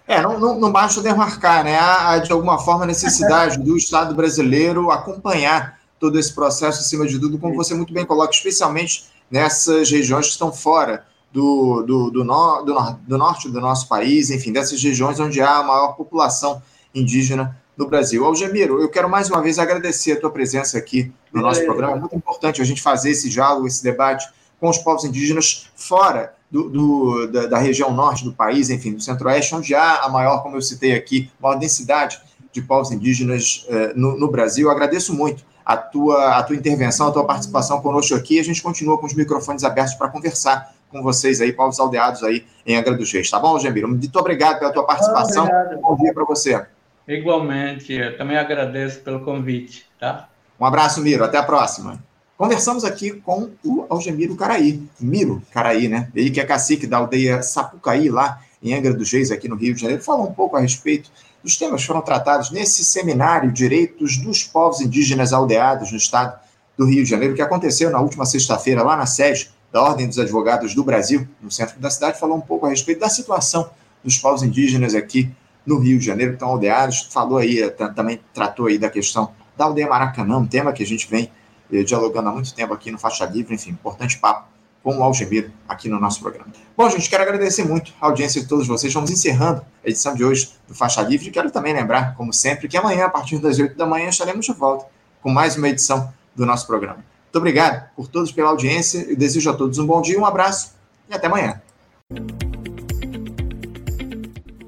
É, 0.07 0.21
não, 0.21 0.39
não, 0.39 0.59
não, 0.59 0.71
basta 0.71 1.01
demarcar, 1.01 1.63
né? 1.63 1.77
Há, 1.77 2.17
de 2.17 2.31
alguma 2.31 2.59
forma, 2.59 2.85
necessidade 2.85 3.57
do 3.59 3.77
Estado 3.77 4.15
brasileiro 4.15 4.91
acompanhar 4.91 5.79
todo 5.99 6.17
esse 6.17 6.33
processo, 6.33 6.79
acima 6.79 7.05
de 7.05 7.19
tudo, 7.19 7.37
como 7.37 7.55
você 7.55 7.75
muito 7.75 7.93
bem 7.93 8.05
coloca, 8.05 8.33
especialmente 8.33 9.05
nessas 9.29 9.89
regiões 9.89 10.25
que 10.25 10.31
estão 10.33 10.51
fora 10.51 11.05
do, 11.31 11.83
do, 11.83 12.11
do, 12.11 12.23
no, 12.23 12.61
do, 12.63 12.97
do, 13.07 13.17
norte 13.17 13.49
do 13.49 13.61
nosso 13.61 13.87
país, 13.87 14.29
enfim, 14.29 14.51
dessas 14.51 14.81
regiões 14.81 15.19
onde 15.19 15.41
há 15.41 15.57
a 15.57 15.63
maior 15.63 15.95
população 15.95 16.61
indígena 16.93 17.57
no 17.77 17.87
Brasil. 17.87 18.25
Algemiro, 18.25 18.81
eu 18.81 18.89
quero 18.89 19.09
mais 19.09 19.29
uma 19.29 19.41
vez 19.41 19.57
agradecer 19.57 20.13
a 20.13 20.19
tua 20.19 20.29
presença 20.29 20.77
aqui 20.77 21.11
no 21.33 21.41
nosso 21.41 21.63
programa. 21.63 21.95
É 21.95 21.99
muito 21.99 22.15
importante 22.15 22.61
a 22.61 22.65
gente 22.65 22.81
fazer 22.81 23.11
esse 23.11 23.29
diálogo, 23.29 23.65
esse 23.65 23.83
debate 23.83 24.27
com 24.59 24.69
os 24.69 24.77
povos 24.77 25.05
indígenas 25.05 25.71
fora 25.75 26.35
do, 26.51 26.69
do 26.69 27.27
da, 27.27 27.47
da, 27.47 27.57
região 27.57 27.91
norte 27.93 28.23
do 28.23 28.33
país, 28.33 28.69
enfim, 28.69 28.93
do 28.93 29.01
centro-oeste, 29.01 29.55
onde 29.55 29.73
há 29.73 30.01
a 30.03 30.09
maior, 30.09 30.43
como 30.43 30.57
eu 30.57 30.61
citei 30.61 30.93
aqui, 30.93 31.31
maior 31.41 31.55
densidade 31.55 32.19
de 32.51 32.61
povos 32.61 32.91
indígenas 32.91 33.65
eh, 33.69 33.93
no, 33.95 34.17
no 34.19 34.29
Brasil. 34.29 34.67
Eu 34.67 34.71
agradeço 34.71 35.13
muito 35.13 35.43
a 35.65 35.77
tua, 35.77 36.37
a 36.37 36.43
tua 36.43 36.55
intervenção, 36.55 37.07
a 37.07 37.11
tua 37.11 37.25
participação 37.25 37.81
conosco 37.81 38.13
aqui. 38.13 38.39
A 38.39 38.43
gente 38.43 38.61
continua 38.61 38.97
com 38.97 39.05
os 39.05 39.13
microfones 39.13 39.63
abertos 39.63 39.93
para 39.95 40.09
conversar 40.09 40.75
com 40.91 41.01
vocês 41.01 41.41
aí, 41.41 41.53
povos 41.53 41.79
aldeados 41.79 42.23
aí 42.23 42.45
em 42.65 42.75
Angra 42.75 42.95
dos 42.95 43.11
Reis, 43.11 43.29
tá 43.29 43.39
bom, 43.39 43.57
Gemiro? 43.57 43.87
Muito 43.87 44.15
obrigado 44.19 44.59
pela 44.59 44.71
tua 44.71 44.83
participação. 44.83 45.45
Obrigado. 45.45 45.81
Bom 45.81 45.95
dia 45.97 46.13
para 46.13 46.25
você. 46.25 46.65
Igualmente, 47.07 47.93
eu 47.93 48.17
também 48.17 48.37
agradeço 48.37 48.99
pelo 48.99 49.21
convite, 49.21 49.85
tá? 49.99 50.27
Um 50.59 50.65
abraço, 50.65 51.01
Miro, 51.01 51.23
até 51.23 51.37
a 51.37 51.43
próxima. 51.43 52.03
Conversamos 52.37 52.83
aqui 52.83 53.11
com 53.11 53.51
o 53.63 53.85
Algemiro 53.89 54.35
Caraí, 54.35 54.81
Miro 54.99 55.41
Caraí, 55.51 55.87
né? 55.87 56.09
Ele 56.15 56.29
que 56.29 56.39
é 56.39 56.45
cacique 56.45 56.85
da 56.87 56.97
aldeia 56.97 57.41
Sapucaí, 57.41 58.09
lá 58.09 58.41
em 58.61 58.73
Angra 58.73 58.93
dos 58.93 59.11
Reis, 59.11 59.31
aqui 59.31 59.47
no 59.47 59.55
Rio 59.55 59.73
de 59.73 59.81
Janeiro, 59.81 60.03
falou 60.03 60.27
um 60.27 60.33
pouco 60.33 60.55
a 60.55 60.59
respeito 60.59 61.09
dos 61.43 61.57
temas 61.57 61.81
que 61.81 61.87
foram 61.87 62.01
tratados 62.01 62.51
nesse 62.51 62.83
seminário 62.83 63.51
Direitos 63.51 64.17
dos 64.17 64.43
Povos 64.43 64.81
Indígenas 64.81 65.33
Aldeados 65.33 65.91
no 65.91 65.97
estado 65.97 66.39
do 66.77 66.85
Rio 66.85 67.03
de 67.03 67.09
Janeiro, 67.09 67.35
que 67.35 67.41
aconteceu 67.41 67.89
na 67.89 67.99
última 67.99 68.25
sexta-feira 68.25 68.83
lá 68.83 68.95
na 68.95 69.05
sede 69.05 69.51
da 69.71 69.81
Ordem 69.81 70.07
dos 70.07 70.19
Advogados 70.19 70.75
do 70.75 70.83
Brasil, 70.83 71.27
no 71.41 71.49
centro 71.49 71.79
da 71.79 71.89
cidade, 71.89 72.19
falou 72.19 72.37
um 72.37 72.41
pouco 72.41 72.65
a 72.65 72.69
respeito 72.69 72.99
da 72.99 73.09
situação 73.09 73.69
dos 74.03 74.17
povos 74.17 74.43
indígenas 74.43 74.95
aqui 74.95 75.31
no 75.65 75.79
Rio 75.79 75.99
de 75.99 76.05
Janeiro, 76.05 76.31
que 76.31 76.35
estão 76.35 76.49
aldeados, 76.49 77.07
falou 77.11 77.37
aí, 77.37 77.69
também 77.95 78.19
tratou 78.33 78.67
aí 78.67 78.77
da 78.77 78.89
questão 78.89 79.31
da 79.55 79.65
aldeia 79.65 79.87
Maracanã, 79.87 80.37
um 80.37 80.47
tema 80.47 80.73
que 80.73 80.83
a 80.83 80.85
gente 80.85 81.07
vem 81.07 81.31
eh, 81.71 81.83
dialogando 81.83 82.29
há 82.29 82.31
muito 82.31 82.53
tempo 82.53 82.73
aqui 82.73 82.91
no 82.91 82.97
Faixa 82.97 83.25
Livre, 83.25 83.53
enfim, 83.53 83.69
importante 83.69 84.17
papo 84.17 84.49
com 84.83 84.97
o 84.97 85.03
Algemiro 85.03 85.51
aqui 85.69 85.87
no 85.87 85.99
nosso 85.99 86.19
programa. 86.19 86.47
Bom, 86.75 86.89
gente, 86.89 87.07
quero 87.09 87.21
agradecer 87.21 87.63
muito 87.63 87.93
a 88.01 88.07
audiência 88.07 88.41
de 88.41 88.47
todos 88.47 88.67
vocês. 88.67 88.91
Vamos 88.91 89.11
encerrando 89.11 89.63
a 89.85 89.89
edição 89.89 90.15
de 90.15 90.23
hoje 90.23 90.53
do 90.67 90.73
Faixa 90.73 91.01
Livre. 91.03 91.29
Quero 91.29 91.51
também 91.51 91.73
lembrar, 91.73 92.15
como 92.15 92.33
sempre, 92.33 92.67
que 92.67 92.75
amanhã, 92.75 93.05
a 93.05 93.09
partir 93.09 93.37
das 93.37 93.59
8 93.59 93.77
da 93.77 93.85
manhã, 93.85 94.09
estaremos 94.09 94.45
de 94.45 94.53
volta 94.53 94.85
com 95.21 95.29
mais 95.29 95.55
uma 95.55 95.69
edição 95.69 96.11
do 96.35 96.45
nosso 96.45 96.65
programa. 96.65 97.10
Muito 97.31 97.37
obrigado 97.37 97.89
por 97.95 98.09
todos 98.09 98.29
pela 98.29 98.49
audiência. 98.49 99.09
Eu 99.09 99.15
desejo 99.15 99.49
a 99.49 99.53
todos 99.53 99.79
um 99.79 99.85
bom 99.85 100.01
dia, 100.01 100.19
um 100.19 100.25
abraço 100.25 100.75
e 101.09 101.13
até 101.13 101.27
amanhã. 101.27 101.61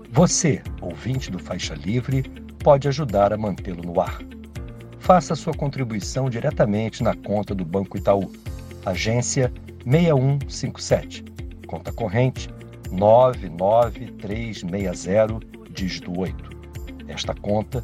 Você, 0.09 0.61
ouvinte 0.79 1.29
do 1.29 1.37
Faixa 1.37 1.73
Livre, 1.73 2.23
pode 2.63 2.87
ajudar 2.87 3.33
a 3.33 3.37
mantê-lo 3.37 3.83
no 3.83 3.99
ar. 3.99 4.21
Faça 4.97 5.35
sua 5.35 5.53
contribuição 5.53 6.29
diretamente 6.29 7.03
na 7.03 7.13
conta 7.13 7.53
do 7.53 7.65
Banco 7.65 7.97
Itaú, 7.97 8.31
agência 8.85 9.51
6157, 9.85 11.25
conta 11.67 11.91
corrente 11.91 12.47
99360, 12.89 15.39
dígito 15.69 16.17
8. 16.17 16.49
Esta 17.09 17.35
conta 17.35 17.83